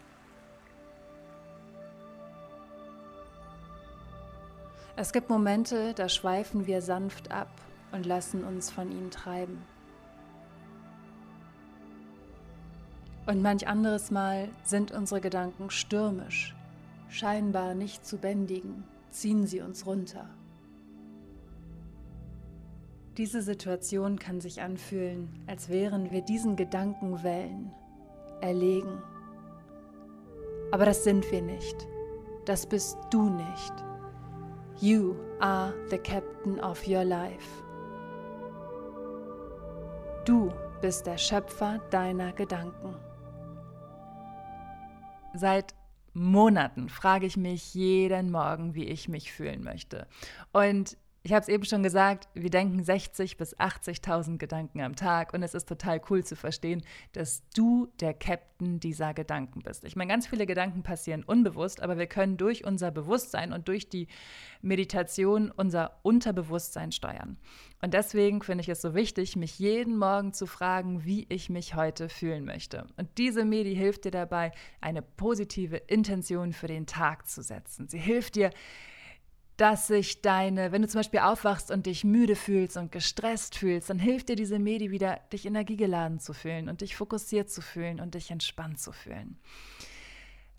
Es 4.95 5.11
gibt 5.11 5.29
Momente, 5.29 5.95
da 5.95 6.07
schweifen 6.09 6.67
wir 6.67 6.83
sanft 6.83 7.31
ab 7.31 7.49
und 7.91 8.05
lassen 8.05 8.43
uns 8.43 8.69
von 8.69 8.91
ihnen 8.91 9.09
treiben. 9.09 9.59
Und 13.25 13.41
manch 13.41 13.67
anderes 13.67 14.11
Mal 14.11 14.49
sind 14.63 14.91
unsere 14.91 15.19
Gedanken 15.19 15.71
stürmisch 15.71 16.53
scheinbar 17.13 17.75
nicht 17.75 18.05
zu 18.05 18.17
bändigen, 18.17 18.83
ziehen 19.11 19.45
sie 19.45 19.61
uns 19.61 19.85
runter. 19.85 20.27
Diese 23.17 23.43
Situation 23.43 24.17
kann 24.17 24.41
sich 24.41 24.61
anfühlen, 24.61 25.29
als 25.45 25.69
wären 25.69 26.09
wir 26.09 26.21
diesen 26.23 26.55
Gedankenwellen 26.55 27.71
erlegen. 28.41 28.99
Aber 30.71 30.85
das 30.85 31.03
sind 31.03 31.31
wir 31.31 31.43
nicht. 31.43 31.87
Das 32.45 32.65
bist 32.65 32.97
du 33.11 33.29
nicht. 33.29 33.73
You 34.79 35.13
are 35.39 35.71
the 35.91 35.99
captain 35.99 36.59
of 36.59 36.85
your 36.87 37.03
life. 37.03 37.63
Du 40.25 40.51
bist 40.81 41.05
der 41.05 41.19
Schöpfer 41.19 41.79
deiner 41.91 42.33
Gedanken. 42.33 42.95
Seit 45.35 45.75
Monaten 46.13 46.89
frage 46.89 47.25
ich 47.25 47.37
mich 47.37 47.73
jeden 47.73 48.31
Morgen, 48.31 48.75
wie 48.75 48.85
ich 48.85 49.09
mich 49.09 49.31
fühlen 49.31 49.63
möchte. 49.63 50.07
Und 50.51 50.97
ich 51.25 51.31
habe 51.31 51.41
es 51.41 51.47
eben 51.47 51.63
schon 51.63 51.83
gesagt, 51.83 52.27
wir 52.33 52.49
denken 52.49 52.81
60.000 52.81 53.37
bis 53.37 53.57
80.000 53.57 54.37
Gedanken 54.37 54.81
am 54.81 54.97
Tag 54.97 55.33
und 55.33 55.41
es 55.41 55.53
ist 55.53 55.69
total 55.69 56.01
cool 56.09 56.21
zu 56.25 56.35
verstehen, 56.35 56.83
dass 57.13 57.47
du 57.55 57.87
der 58.01 58.13
Captain 58.13 58.81
dieser 58.81 59.13
Gedanken 59.13 59.61
bist. 59.61 59.85
Ich 59.85 59.95
meine, 59.95 60.11
ganz 60.11 60.27
viele 60.27 60.45
Gedanken 60.45 60.83
passieren 60.83 61.23
unbewusst, 61.23 61.81
aber 61.81 61.97
wir 61.97 62.07
können 62.07 62.35
durch 62.35 62.65
unser 62.65 62.91
Bewusstsein 62.91 63.53
und 63.53 63.69
durch 63.69 63.87
die 63.87 64.07
Meditation 64.61 65.49
unser 65.49 65.97
Unterbewusstsein 66.01 66.91
steuern. 66.91 67.37
Und 67.81 67.93
deswegen 67.93 68.41
finde 68.41 68.63
ich 68.63 68.69
es 68.69 68.81
so 68.81 68.93
wichtig, 68.93 69.37
mich 69.37 69.59
jeden 69.59 69.97
Morgen 69.97 70.33
zu 70.33 70.45
fragen, 70.45 71.05
wie 71.05 71.25
ich 71.29 71.49
mich 71.49 71.73
heute 71.73 72.09
fühlen 72.09 72.43
möchte. 72.43 72.85
Und 72.97 73.07
diese 73.17 73.45
Medi 73.45 73.75
hilft 73.75 74.03
dir 74.03 74.11
dabei, 74.11 74.51
eine 74.81 75.01
positive 75.01 75.77
Intention 75.77 76.51
für 76.51 76.67
den 76.67 76.85
Tag 76.85 77.29
zu 77.29 77.41
setzen. 77.41 77.87
Sie 77.87 77.99
hilft 77.99 78.35
dir, 78.35 78.49
dass 79.57 79.87
sich 79.87 80.21
deine, 80.21 80.71
wenn 80.71 80.81
du 80.81 80.87
zum 80.87 80.99
Beispiel 80.99 81.19
aufwachst 81.19 81.69
und 81.69 81.85
dich 81.85 82.03
müde 82.03 82.35
fühlst 82.35 82.77
und 82.77 82.91
gestresst 82.91 83.55
fühlst, 83.55 83.89
dann 83.89 83.99
hilft 83.99 84.29
dir 84.29 84.35
diese 84.35 84.59
Medi 84.59 84.91
wieder, 84.91 85.19
dich 85.31 85.45
energiegeladen 85.45 86.19
zu 86.19 86.33
fühlen 86.33 86.69
und 86.69 86.81
dich 86.81 86.95
fokussiert 86.95 87.49
zu 87.49 87.61
fühlen 87.61 87.99
und 87.99 88.15
dich 88.15 88.31
entspannt 88.31 88.79
zu 88.79 88.91
fühlen. 88.91 89.39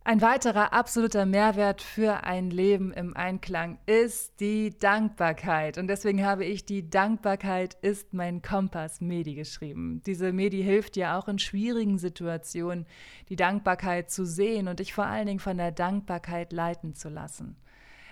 Ein 0.07 0.21
weiterer 0.21 0.75
absoluter 0.75 1.25
Mehrwert 1.25 1.81
für 1.81 2.25
ein 2.25 2.51
Leben 2.51 2.93
im 2.93 3.17
Einklang 3.17 3.79
ist 3.87 4.39
die 4.39 4.77
Dankbarkeit. 4.79 5.79
Und 5.79 5.89
deswegen 5.89 6.23
habe 6.23 6.45
ich 6.45 6.67
die 6.67 6.91
Dankbarkeit 6.91 7.73
ist 7.81 8.13
mein 8.13 8.43
Kompass 8.43 9.01
Medi 9.01 9.35
geschrieben. 9.35 10.03
Diese 10.05 10.35
Medi 10.35 10.63
hilft 10.63 10.97
dir 10.97 11.15
auch 11.15 11.27
in 11.27 11.39
schwierigen 11.39 11.97
Situationen, 11.97 12.85
die 13.31 13.37
Dankbarkeit 13.37 14.11
zu 14.11 14.27
sehen 14.27 14.69
und 14.69 14.81
dich 14.81 14.93
vor 14.93 15.07
allen 15.07 15.27
Dingen 15.27 15.41
von 15.41 15.57
der 15.57 15.73
Dankbarkeit 15.73 16.53
leiten 16.53 16.95
zu 16.95 17.09
lassen. 17.09 17.57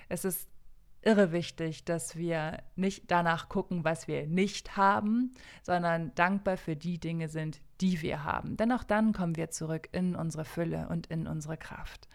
Es 0.08 0.24
ist 0.24 0.48
irre 1.02 1.32
wichtig, 1.32 1.84
dass 1.84 2.16
wir 2.16 2.62
nicht 2.76 3.10
danach 3.10 3.48
gucken, 3.48 3.84
was 3.84 4.08
wir 4.08 4.26
nicht 4.26 4.76
haben, 4.76 5.34
sondern 5.62 6.14
dankbar 6.14 6.56
für 6.56 6.76
die 6.76 6.98
Dinge 6.98 7.28
sind, 7.28 7.60
die 7.80 8.00
wir 8.02 8.24
haben. 8.24 8.56
Denn 8.56 8.72
auch 8.72 8.84
dann 8.84 9.12
kommen 9.12 9.36
wir 9.36 9.50
zurück 9.50 9.88
in 9.92 10.16
unsere 10.16 10.44
Fülle 10.44 10.88
und 10.88 11.08
in 11.08 11.26
unsere 11.26 11.56
Kraft. 11.56 12.08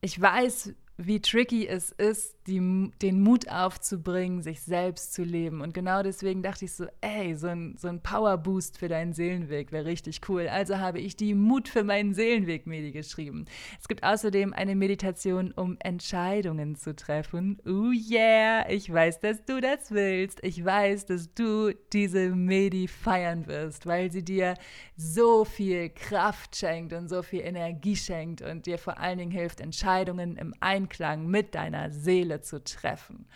Ich 0.00 0.20
weiß, 0.20 0.74
wie 1.02 1.20
tricky 1.20 1.66
es 1.66 1.92
ist, 1.92 2.36
die, 2.46 2.90
den 3.00 3.20
Mut 3.22 3.48
aufzubringen, 3.48 4.42
sich 4.42 4.60
selbst 4.60 5.14
zu 5.14 5.22
leben. 5.22 5.60
Und 5.60 5.72
genau 5.72 6.02
deswegen 6.02 6.42
dachte 6.42 6.66
ich 6.66 6.72
so, 6.72 6.86
ey, 7.00 7.34
so 7.34 7.46
ein, 7.46 7.76
so 7.78 7.88
ein 7.88 8.02
Power-Boost 8.02 8.78
für 8.78 8.88
deinen 8.88 9.12
Seelenweg 9.12 9.72
wäre 9.72 9.86
richtig 9.86 10.20
cool. 10.28 10.48
Also 10.48 10.78
habe 10.78 10.98
ich 10.98 11.16
die 11.16 11.34
Mut 11.34 11.68
für 11.68 11.84
meinen 11.84 12.12
Seelenweg-Medi 12.12 12.92
geschrieben. 12.92 13.46
Es 13.80 13.88
gibt 13.88 14.04
außerdem 14.04 14.52
eine 14.52 14.74
Meditation, 14.74 15.52
um 15.52 15.76
Entscheidungen 15.80 16.76
zu 16.76 16.94
treffen. 16.94 17.58
Oh 17.64 17.92
yeah, 17.92 18.68
ich 18.68 18.92
weiß, 18.92 19.20
dass 19.20 19.44
du 19.44 19.60
das 19.60 19.90
willst. 19.90 20.40
Ich 20.42 20.62
weiß, 20.62 21.06
dass 21.06 21.32
du 21.34 21.72
diese 21.92 22.30
Medi 22.30 22.88
feiern 22.88 23.46
wirst, 23.46 23.86
weil 23.86 24.10
sie 24.10 24.24
dir 24.24 24.54
so 24.96 25.44
viel 25.44 25.88
Kraft 25.88 26.56
schenkt 26.56 26.92
und 26.92 27.08
so 27.08 27.22
viel 27.22 27.40
Energie 27.40 27.96
schenkt 27.96 28.42
und 28.42 28.66
dir 28.66 28.76
vor 28.76 28.98
allen 28.98 29.18
Dingen 29.18 29.30
hilft, 29.30 29.60
Entscheidungen 29.60 30.36
im 30.36 30.52
Einklang 30.60 30.89
mit 30.98 31.54
deiner 31.54 31.90
Seele 31.90 32.40
zu 32.40 32.62
treffen. 32.62 33.26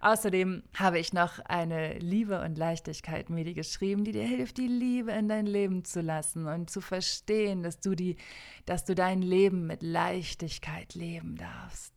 Außerdem 0.00 0.62
habe 0.76 0.98
ich 1.00 1.12
noch 1.12 1.40
eine 1.40 1.98
Liebe 1.98 2.40
und 2.40 2.56
Leichtigkeit 2.56 3.30
Medi 3.30 3.54
geschrieben, 3.54 4.04
die 4.04 4.12
dir 4.12 4.24
hilft, 4.24 4.58
die 4.58 4.68
Liebe 4.68 5.10
in 5.10 5.28
dein 5.28 5.46
Leben 5.46 5.84
zu 5.84 6.00
lassen 6.00 6.46
und 6.46 6.70
zu 6.70 6.80
verstehen, 6.80 7.64
dass 7.64 7.80
du 7.80 7.96
die, 7.96 8.16
dass 8.64 8.84
du 8.84 8.94
dein 8.94 9.22
Leben 9.22 9.66
mit 9.66 9.82
Leichtigkeit 9.82 10.94
leben 10.94 11.36
darfst. 11.36 11.92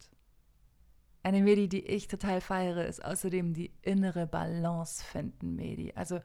Eine 1.23 1.41
Medi, 1.41 1.69
die 1.69 1.86
ich 1.86 2.08
total 2.08 2.41
feiere, 2.41 2.86
ist 2.86 3.06
außerdem 3.06 3.54
die 3.54 3.71
innere 3.84 4.25
Balance 4.25 5.04
finden 5.04 5.56
Medi. 5.56 5.93
Also 5.93 6.19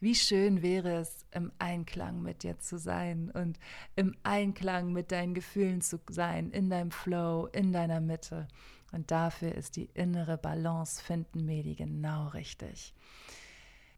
wie 0.00 0.14
schön 0.14 0.62
wäre 0.62 0.96
es, 1.00 1.24
im 1.32 1.52
Einklang 1.58 2.22
mit 2.22 2.42
dir 2.42 2.58
zu 2.58 2.78
sein 2.78 3.30
und 3.30 3.58
im 3.94 4.14
Einklang 4.22 4.92
mit 4.92 5.12
deinen 5.12 5.34
Gefühlen 5.34 5.80
zu 5.80 5.98
sein, 6.08 6.50
in 6.50 6.70
deinem 6.70 6.90
Flow, 6.90 7.48
in 7.52 7.72
deiner 7.72 8.00
Mitte. 8.00 8.48
Und 8.92 9.10
dafür 9.10 9.54
ist 9.54 9.76
die 9.76 9.90
innere 9.94 10.38
Balance 10.38 11.02
finden 11.02 11.44
Medi 11.44 11.74
genau 11.74 12.28
richtig. 12.28 12.94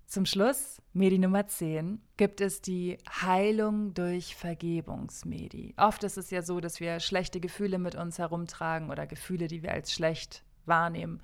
Zum 0.06 0.24
Schluss, 0.24 0.80
Medi 0.94 1.18
Nummer 1.18 1.46
10, 1.46 2.00
gibt 2.16 2.40
es 2.40 2.62
die 2.62 2.96
Heilung 3.20 3.92
durch 3.92 4.34
Vergebungsmedi. 4.34 5.74
Oft 5.76 6.02
ist 6.02 6.16
es 6.16 6.30
ja 6.30 6.40
so, 6.40 6.61
dass 6.61 6.80
wir 6.80 6.98
schlechte 6.98 7.40
Gefühle 7.40 7.78
mit 7.78 7.94
uns 7.94 8.18
herumtragen 8.18 8.90
oder 8.90 9.06
Gefühle, 9.06 9.48
die 9.48 9.62
wir 9.62 9.72
als 9.72 9.92
schlecht 9.92 10.44
wahrnehmen. 10.64 11.20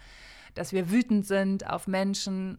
Dass 0.53 0.73
wir 0.73 0.91
wütend 0.91 1.27
sind 1.27 1.67
auf 1.67 1.87
Menschen, 1.87 2.59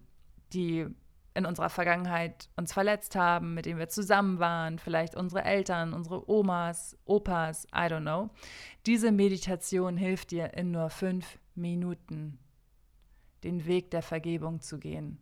die 0.51 0.87
in 1.35 1.45
unserer 1.45 1.69
Vergangenheit 1.69 2.49
uns 2.55 2.73
verletzt 2.73 3.15
haben, 3.15 3.53
mit 3.53 3.65
denen 3.65 3.77
wir 3.77 3.89
zusammen 3.89 4.39
waren, 4.39 4.79
vielleicht 4.79 5.15
unsere 5.15 5.43
Eltern, 5.43 5.93
unsere 5.93 6.29
Omas, 6.29 6.97
Opas, 7.05 7.65
I 7.65 7.87
don't 7.87 8.01
know. 8.01 8.29
Diese 8.85 9.11
Meditation 9.11 9.97
hilft 9.97 10.31
dir 10.31 10.53
in 10.53 10.71
nur 10.71 10.89
fünf 10.89 11.37
Minuten 11.53 12.39
den 13.43 13.65
Weg 13.65 13.91
der 13.91 14.01
Vergebung 14.01 14.61
zu 14.61 14.79
gehen. 14.79 15.19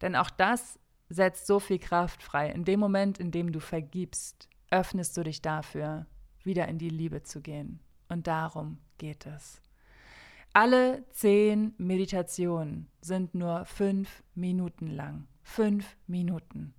Denn 0.00 0.16
auch 0.16 0.30
das 0.30 0.78
setzt 1.08 1.46
so 1.46 1.60
viel 1.60 1.78
Kraft 1.78 2.22
frei. 2.22 2.50
In 2.50 2.64
dem 2.64 2.80
Moment, 2.80 3.18
in 3.18 3.30
dem 3.30 3.52
du 3.52 3.60
vergibst, 3.60 4.48
öffnest 4.70 5.16
du 5.16 5.22
dich 5.22 5.42
dafür, 5.42 6.06
wieder 6.42 6.66
in 6.68 6.78
die 6.78 6.88
Liebe 6.88 7.22
zu 7.22 7.40
gehen. 7.40 7.80
Und 8.08 8.26
darum 8.26 8.78
geht 8.98 9.26
es. 9.26 9.60
Alle 10.54 11.04
zehn 11.12 11.74
Meditationen 11.78 12.88
sind 13.00 13.34
nur 13.34 13.64
fünf 13.64 14.22
Minuten 14.34 14.88
lang. 14.88 15.26
Fünf 15.42 15.96
Minuten. 16.06 16.74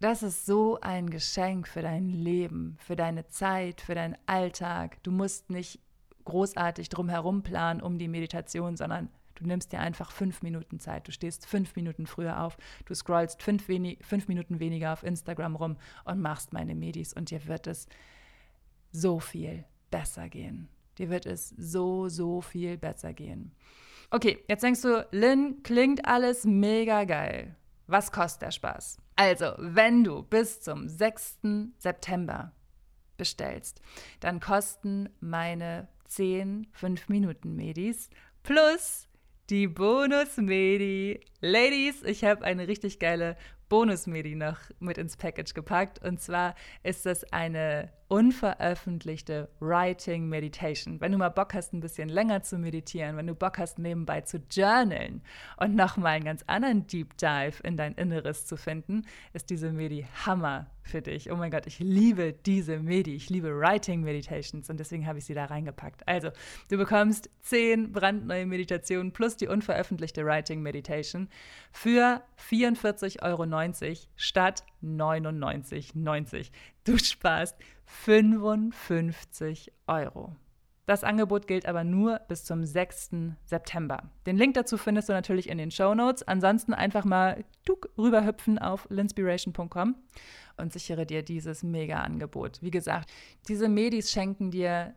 Das 0.00 0.22
ist 0.22 0.46
so 0.46 0.78
ein 0.80 1.10
Geschenk 1.10 1.66
für 1.66 1.82
dein 1.82 2.08
Leben, 2.10 2.76
für 2.78 2.94
deine 2.94 3.26
Zeit, 3.26 3.80
für 3.80 3.94
deinen 3.94 4.16
Alltag. 4.26 5.02
Du 5.02 5.10
musst 5.10 5.50
nicht 5.50 5.80
großartig 6.24 6.88
drumherum 6.88 7.42
planen 7.42 7.80
um 7.80 7.98
die 7.98 8.06
Meditation, 8.06 8.76
sondern 8.76 9.08
du 9.34 9.46
nimmst 9.46 9.72
dir 9.72 9.80
einfach 9.80 10.12
fünf 10.12 10.42
Minuten 10.42 10.78
Zeit. 10.78 11.08
Du 11.08 11.12
stehst 11.12 11.46
fünf 11.46 11.74
Minuten 11.74 12.06
früher 12.06 12.42
auf, 12.42 12.58
du 12.84 12.94
scrollst 12.94 13.42
fünf, 13.42 13.64
fünf 13.64 14.28
Minuten 14.28 14.60
weniger 14.60 14.92
auf 14.92 15.02
Instagram 15.02 15.56
rum 15.56 15.76
und 16.04 16.20
machst 16.20 16.52
meine 16.52 16.74
Medis 16.74 17.12
und 17.12 17.30
dir 17.30 17.46
wird 17.46 17.66
es 17.66 17.88
so 18.92 19.18
viel 19.18 19.64
besser 19.90 20.28
gehen. 20.28 20.68
Dir 20.98 21.10
wird 21.10 21.26
es 21.26 21.50
so, 21.56 22.08
so 22.08 22.40
viel 22.40 22.76
besser 22.76 23.12
gehen. 23.12 23.52
Okay, 24.10 24.44
jetzt 24.48 24.62
denkst 24.62 24.82
du, 24.82 25.06
Lynn, 25.12 25.62
klingt 25.62 26.06
alles 26.06 26.44
mega 26.44 27.04
geil. 27.04 27.54
Was 27.88 28.12
kostet 28.12 28.42
der 28.42 28.50
Spaß? 28.50 28.98
Also, 29.16 29.54
wenn 29.56 30.04
du 30.04 30.22
bis 30.22 30.60
zum 30.60 30.88
6. 30.88 31.38
September 31.78 32.52
bestellst, 33.16 33.80
dann 34.20 34.40
kosten 34.40 35.08
meine 35.20 35.88
10 36.04 36.68
5-Minuten-Medis 36.78 38.10
plus 38.42 39.08
die 39.48 39.66
Bonus-Medi. 39.66 41.20
Ladies, 41.40 42.02
ich 42.02 42.24
habe 42.24 42.44
eine 42.44 42.68
richtig 42.68 42.98
geile 42.98 43.38
Bonus-Medi 43.68 44.34
noch 44.34 44.58
mit 44.80 44.98
ins 44.98 45.16
Package 45.16 45.54
gepackt. 45.54 46.02
Und 46.04 46.20
zwar 46.20 46.54
ist 46.82 47.06
das 47.06 47.24
eine 47.32 47.90
unveröffentlichte 48.08 49.50
Writing 49.60 50.28
Meditation. 50.28 51.00
Wenn 51.00 51.12
du 51.12 51.18
mal 51.18 51.28
Bock 51.28 51.52
hast, 51.52 51.74
ein 51.74 51.80
bisschen 51.80 52.08
länger 52.08 52.42
zu 52.42 52.58
meditieren, 52.58 53.16
wenn 53.16 53.26
du 53.26 53.34
Bock 53.34 53.58
hast, 53.58 53.78
nebenbei 53.78 54.22
zu 54.22 54.38
journalen 54.50 55.22
und 55.58 55.74
nochmal 55.74 56.16
einen 56.16 56.24
ganz 56.24 56.42
anderen 56.46 56.86
Deep 56.86 57.18
Dive 57.18 57.62
in 57.62 57.76
dein 57.76 57.94
Inneres 57.94 58.46
zu 58.46 58.56
finden, 58.56 59.02
ist 59.34 59.50
diese 59.50 59.72
Medi 59.72 60.06
Hammer 60.24 60.70
für 60.88 61.02
dich. 61.02 61.30
Oh 61.30 61.36
mein 61.36 61.50
Gott, 61.50 61.66
ich 61.66 61.78
liebe 61.80 62.32
diese 62.32 62.78
Medi. 62.78 63.14
Ich 63.14 63.28
liebe 63.28 63.54
Writing 63.58 64.00
Meditations 64.02 64.70
und 64.70 64.80
deswegen 64.80 65.06
habe 65.06 65.18
ich 65.18 65.26
sie 65.26 65.34
da 65.34 65.44
reingepackt. 65.44 66.08
Also, 66.08 66.30
du 66.70 66.78
bekommst 66.78 67.28
zehn 67.42 67.92
brandneue 67.92 68.46
Meditationen 68.46 69.12
plus 69.12 69.36
die 69.36 69.48
unveröffentlichte 69.48 70.24
Writing 70.24 70.62
Meditation 70.62 71.28
für 71.72 72.22
44,90 72.48 73.22
Euro 73.22 73.44
statt 74.16 74.64
99,90. 74.82 76.50
Du 76.84 76.98
sparst 76.98 77.56
55 77.84 79.72
Euro. 79.86 80.36
Das 80.86 81.04
Angebot 81.04 81.46
gilt 81.46 81.66
aber 81.66 81.84
nur 81.84 82.18
bis 82.28 82.44
zum 82.44 82.64
6. 82.64 83.10
September. 83.44 84.10
Den 84.24 84.38
Link 84.38 84.54
dazu 84.54 84.78
findest 84.78 85.10
du 85.10 85.12
natürlich 85.12 85.50
in 85.50 85.58
den 85.58 85.70
Show 85.70 85.94
Notes. 85.94 86.22
Ansonsten 86.22 86.72
einfach 86.72 87.04
mal 87.04 87.44
rüberhüpfen 87.98 88.58
auf 88.58 88.86
linspiration.com 88.88 89.96
und 90.56 90.72
sichere 90.72 91.04
dir 91.04 91.22
dieses 91.22 91.62
Mega-Angebot. 91.62 92.62
Wie 92.62 92.70
gesagt, 92.70 93.10
diese 93.48 93.68
Medis 93.68 94.10
schenken 94.10 94.50
dir 94.50 94.94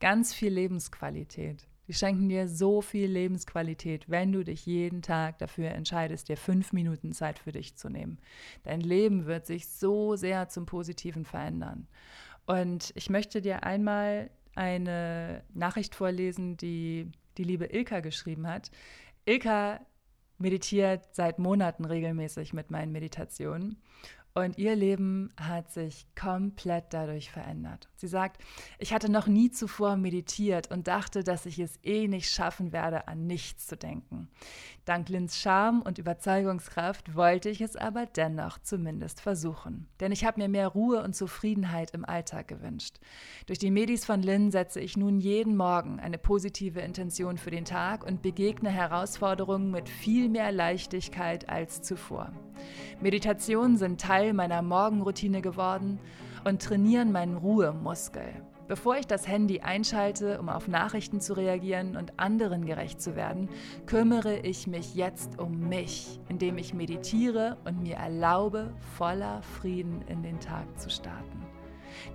ganz 0.00 0.32
viel 0.32 0.52
Lebensqualität. 0.52 1.66
Die 1.86 1.94
schenken 1.94 2.28
dir 2.28 2.48
so 2.48 2.80
viel 2.80 3.10
Lebensqualität, 3.10 4.08
wenn 4.08 4.32
du 4.32 4.42
dich 4.42 4.64
jeden 4.64 5.02
Tag 5.02 5.38
dafür 5.38 5.70
entscheidest, 5.70 6.28
dir 6.28 6.36
fünf 6.36 6.72
Minuten 6.72 7.12
Zeit 7.12 7.38
für 7.38 7.52
dich 7.52 7.76
zu 7.76 7.88
nehmen. 7.90 8.18
Dein 8.62 8.80
Leben 8.80 9.26
wird 9.26 9.46
sich 9.46 9.68
so 9.68 10.16
sehr 10.16 10.48
zum 10.48 10.64
Positiven 10.66 11.24
verändern. 11.24 11.86
Und 12.46 12.92
ich 12.94 13.10
möchte 13.10 13.42
dir 13.42 13.64
einmal 13.64 14.30
eine 14.54 15.42
Nachricht 15.52 15.94
vorlesen, 15.94 16.56
die 16.56 17.10
die 17.36 17.44
liebe 17.44 17.66
Ilka 17.66 18.00
geschrieben 18.00 18.46
hat. 18.46 18.70
Ilka 19.26 19.80
meditiert 20.38 21.14
seit 21.14 21.38
Monaten 21.38 21.84
regelmäßig 21.84 22.52
mit 22.52 22.70
meinen 22.70 22.92
Meditationen 22.92 23.80
und 24.36 24.58
ihr 24.58 24.74
Leben 24.74 25.32
hat 25.36 25.70
sich 25.70 26.06
komplett 26.20 26.86
dadurch 26.90 27.30
verändert. 27.30 27.88
Sie 27.94 28.08
sagt, 28.08 28.42
ich 28.80 28.92
hatte 28.92 29.08
noch 29.08 29.28
nie 29.28 29.52
zuvor 29.52 29.96
meditiert 29.96 30.72
und 30.72 30.88
dachte, 30.88 31.22
dass 31.22 31.46
ich 31.46 31.60
es 31.60 31.78
eh 31.84 32.08
nicht 32.08 32.28
schaffen 32.28 32.72
werde, 32.72 33.06
an 33.06 33.28
nichts 33.28 33.68
zu 33.68 33.76
denken. 33.76 34.28
Dank 34.86 35.08
Lins 35.08 35.40
Charme 35.40 35.82
und 35.82 35.98
Überzeugungskraft 35.98 37.14
wollte 37.14 37.48
ich 37.48 37.60
es 37.60 37.76
aber 37.76 38.06
dennoch 38.06 38.58
zumindest 38.58 39.20
versuchen. 39.20 39.86
Denn 40.00 40.10
ich 40.10 40.24
habe 40.24 40.40
mir 40.40 40.48
mehr 40.48 40.66
Ruhe 40.66 41.04
und 41.04 41.14
Zufriedenheit 41.14 41.92
im 41.92 42.04
Alltag 42.04 42.48
gewünscht. 42.48 42.98
Durch 43.46 43.60
die 43.60 43.70
Medis 43.70 44.04
von 44.04 44.20
Lin 44.20 44.50
setze 44.50 44.80
ich 44.80 44.96
nun 44.96 45.20
jeden 45.20 45.56
Morgen 45.56 46.00
eine 46.00 46.18
positive 46.18 46.80
Intention 46.80 47.38
für 47.38 47.52
den 47.52 47.64
Tag 47.64 48.04
und 48.04 48.20
begegne 48.20 48.70
Herausforderungen 48.70 49.70
mit 49.70 49.88
viel 49.88 50.28
mehr 50.28 50.50
Leichtigkeit 50.50 51.48
als 51.48 51.82
zuvor. 51.82 52.32
Meditationen 53.00 53.76
sind 53.76 54.00
Teil 54.00 54.23
meiner 54.32 54.62
Morgenroutine 54.62 55.42
geworden 55.42 55.98
und 56.44 56.62
trainieren 56.62 57.12
meinen 57.12 57.36
Ruhemuskel. 57.36 58.24
Bevor 58.66 58.96
ich 58.96 59.06
das 59.06 59.28
Handy 59.28 59.60
einschalte, 59.60 60.40
um 60.40 60.48
auf 60.48 60.68
Nachrichten 60.68 61.20
zu 61.20 61.34
reagieren 61.34 61.96
und 61.96 62.18
anderen 62.18 62.64
gerecht 62.64 63.00
zu 63.02 63.14
werden, 63.14 63.50
kümmere 63.84 64.38
ich 64.38 64.66
mich 64.66 64.94
jetzt 64.94 65.38
um 65.38 65.68
mich, 65.68 66.18
indem 66.28 66.56
ich 66.56 66.72
meditiere 66.72 67.58
und 67.66 67.82
mir 67.82 67.96
erlaube, 67.96 68.72
voller 68.96 69.42
Frieden 69.42 70.00
in 70.08 70.22
den 70.22 70.40
Tag 70.40 70.80
zu 70.80 70.88
starten. 70.88 71.44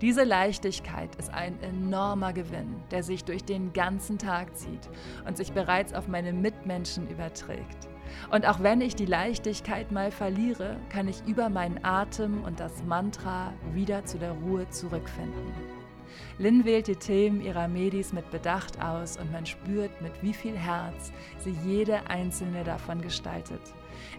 Diese 0.02 0.24
Leichtigkeit 0.24 1.15
ist 1.15 1.32
ein 1.32 1.62
enormer 1.62 2.34
Gewinn, 2.34 2.76
der 2.89 3.04
sich 3.04 3.24
durch 3.24 3.43
den 3.43 3.72
ganzen 3.72 4.17
Tag 4.17 4.58
zieht 4.58 4.89
und 5.28 5.38
sich 5.38 5.52
bereits 5.54 5.93
auf 5.93 6.08
meine 6.08 6.34
Mitmenschen 6.34 7.08
überträgt. 7.08 7.88
Und 8.32 8.48
auch 8.48 8.62
wenn 8.62 8.82
ich 8.82 8.95
die 8.95 9.06
Leichtigkeit 9.06 9.91
mal 9.91 10.12
verliere, 10.12 10.78
kann 10.89 11.08
ich 11.08 11.24
über 11.26 11.50
meinen 11.50 11.84
Atem 11.84 12.43
und 12.43 12.60
das 12.60 12.84
Mantra 12.84 13.54
wieder 13.74 14.06
zu 14.06 14.17
der 14.17 14.32
Ruhe 14.32 14.69
zurückfinden. 14.69 15.54
Lynn 16.38 16.65
wählt 16.65 16.88
die 16.88 16.95
Themen 16.95 17.41
ihrer 17.41 17.67
Medis 17.67 18.13
mit 18.13 18.32
Bedacht 18.32 18.82
aus 18.82 19.17
und 19.17 19.32
man 19.32 19.45
spürt, 19.45 20.02
mit 20.02 20.12
wie 20.22 20.34
viel 20.34 20.58
Herz 20.58 21.12
sie 21.39 21.56
jede 21.65 22.10
einzelne 22.10 22.63
davon 22.63 23.02
gestaltet. 23.02 23.62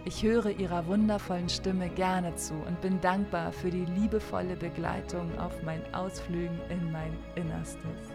Ich 0.04 0.22
höre 0.22 0.50
ihrer 0.50 0.86
wundervollen 0.86 1.48
Stimme 1.48 1.88
gerne 1.88 2.34
zu 2.36 2.54
und 2.54 2.80
bin 2.80 3.00
dankbar 3.00 3.52
für 3.52 3.70
die 3.70 3.84
liebevolle 3.84 4.56
Begleitung 4.56 5.38
auf 5.38 5.62
meinen 5.62 5.94
Ausflügen 5.94 6.58
in 6.68 6.92
mein 6.92 7.16
Innerstes. 7.34 8.10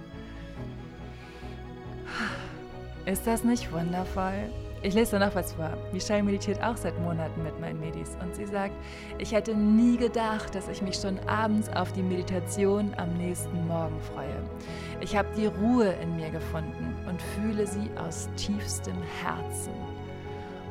Ist 3.06 3.28
das 3.28 3.44
nicht 3.44 3.72
wundervoll? 3.72 4.50
Ich 4.82 4.94
lese 4.94 5.18
noch 5.18 5.34
was 5.34 5.54
vor. 5.54 5.76
Michelle 5.92 6.22
meditiert 6.22 6.62
auch 6.64 6.78
seit 6.78 7.00
Monaten 7.00 7.42
mit 7.42 7.60
meinen 7.60 7.80
Medis 7.80 8.16
und 8.22 8.36
sie 8.36 8.46
sagt, 8.46 8.76
ich 9.18 9.32
hätte 9.32 9.56
nie 9.56 9.98
gedacht, 9.98 10.54
dass 10.54 10.68
ich 10.68 10.82
mich 10.82 10.96
schon 10.96 11.18
abends 11.28 11.70
auf 11.70 11.92
die 11.94 12.04
Meditation 12.04 12.94
am 12.98 13.14
nächsten 13.18 13.68
Morgen 13.68 14.00
freue. 14.14 14.44
Ich 15.02 15.16
habe 15.16 15.28
die 15.36 15.48
Ruhe 15.48 15.94
in 16.02 16.16
mir 16.16 16.30
gefunden 16.30 16.96
und 17.10 17.22
fühle 17.22 17.66
sie 17.66 17.90
aus 17.98 18.30
tiefstem 18.36 19.02
Herzen. 19.24 19.74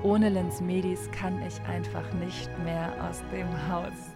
Ohne 0.04 0.28
Lens 0.28 0.60
Medis 0.60 1.10
kann 1.10 1.42
ich 1.42 1.60
einfach 1.68 2.12
nicht 2.14 2.50
mehr 2.62 2.92
aus 3.08 3.22
dem 3.32 3.48
Haus 3.68 4.13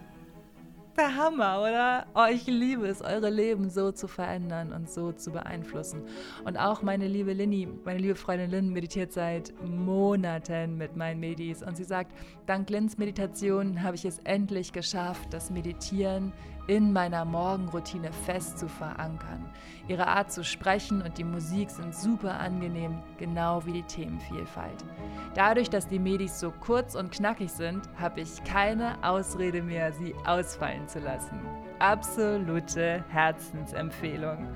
der 0.99 1.15
Hammer, 1.15 1.61
oder? 1.61 2.07
Oh, 2.13 2.25
ich 2.29 2.45
liebe 2.45 2.85
es, 2.85 3.01
eure 3.01 3.29
Leben 3.29 3.69
so 3.69 3.91
zu 3.91 4.07
verändern 4.07 4.73
und 4.73 4.89
so 4.89 5.13
zu 5.13 5.31
beeinflussen. 5.31 6.01
Und 6.43 6.57
auch 6.57 6.81
meine 6.81 7.07
liebe 7.07 7.31
Linny, 7.31 7.69
meine 7.85 7.99
liebe 7.99 8.15
Freundin 8.15 8.51
Lynn, 8.51 8.73
meditiert 8.73 9.13
seit 9.13 9.53
Monaten 9.63 10.77
mit 10.77 10.97
meinen 10.97 11.21
Medis. 11.21 11.63
Und 11.63 11.77
sie 11.77 11.85
sagt, 11.85 12.11
dank 12.47 12.69
Lynns 12.69 12.97
Meditation 12.97 13.81
habe 13.81 13.95
ich 13.95 14.03
es 14.03 14.19
endlich 14.25 14.73
geschafft, 14.73 15.33
das 15.33 15.49
Meditieren 15.49 16.33
in 16.69 16.93
meiner 16.93 17.25
Morgenroutine 17.25 18.11
fest 18.11 18.59
zu 18.59 18.69
verankern. 18.69 19.43
Ihre 19.87 20.05
Art 20.05 20.31
zu 20.31 20.43
sprechen 20.43 21.01
und 21.01 21.17
die 21.17 21.23
Musik 21.23 21.71
sind 21.71 21.95
super 21.95 22.39
angenehm, 22.39 22.99
genau 23.17 23.65
wie 23.65 23.73
die 23.73 23.83
Themenvielfalt. 23.83 24.85
Dadurch, 25.33 25.71
dass 25.71 25.87
die 25.87 25.97
Medis 25.97 26.39
so 26.39 26.51
kurz 26.51 26.93
und 26.93 27.11
knackig 27.11 27.51
sind, 27.51 27.89
habe 27.99 28.21
ich 28.21 28.43
keine 28.43 29.03
Ausrede 29.03 29.63
mehr, 29.63 29.91
sie 29.93 30.13
ausfallen 30.27 30.87
zu 30.87 30.99
lassen. 30.99 31.39
Absolute 31.79 33.03
Herzensempfehlung. 33.09 34.47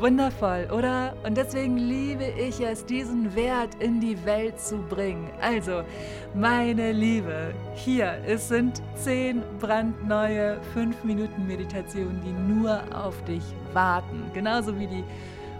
Wundervoll, 0.00 0.66
oder? 0.72 1.14
Und 1.24 1.36
deswegen 1.36 1.76
liebe 1.76 2.24
ich 2.24 2.60
es, 2.60 2.86
diesen 2.86 3.34
Wert 3.34 3.74
in 3.80 4.00
die 4.00 4.24
Welt 4.24 4.58
zu 4.58 4.78
bringen. 4.78 5.28
Also, 5.42 5.82
meine 6.34 6.92
Liebe, 6.92 7.52
hier, 7.74 8.18
es 8.26 8.48
sind 8.48 8.80
zehn 8.94 9.42
brandneue 9.60 10.58
5-Minuten-Meditationen, 10.74 12.18
die 12.24 12.52
nur 12.52 12.80
auf 12.94 13.22
dich 13.24 13.42
warten. 13.74 14.22
Genauso 14.32 14.78
wie 14.78 14.86
die 14.86 15.04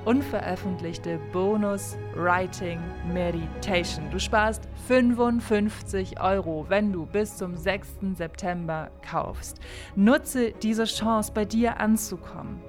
unveröffentlichte 0.06 1.18
Bonus 1.32 1.98
Writing 2.14 2.80
Meditation. 3.12 4.10
Du 4.10 4.18
sparst 4.18 4.66
55 4.88 6.18
Euro, 6.18 6.64
wenn 6.68 6.92
du 6.92 7.04
bis 7.04 7.36
zum 7.36 7.56
6. 7.56 7.88
September 8.16 8.90
kaufst. 9.08 9.58
Nutze 9.96 10.52
diese 10.62 10.84
Chance, 10.84 11.30
bei 11.34 11.44
dir 11.44 11.78
anzukommen. 11.78 12.62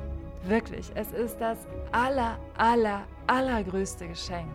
Wirklich, 0.43 0.91
es 0.95 1.11
ist 1.11 1.37
das 1.37 1.67
aller, 1.91 2.39
aller, 2.57 3.07
allergrößte 3.27 4.07
Geschenk, 4.07 4.53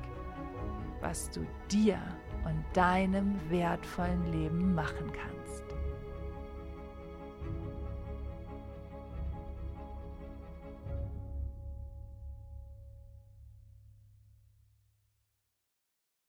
was 1.01 1.31
du 1.31 1.47
dir 1.71 1.99
und 2.45 2.65
deinem 2.73 3.39
wertvollen 3.49 4.33
Leben 4.33 4.75
machen 4.75 5.13
kannst. 5.13 5.36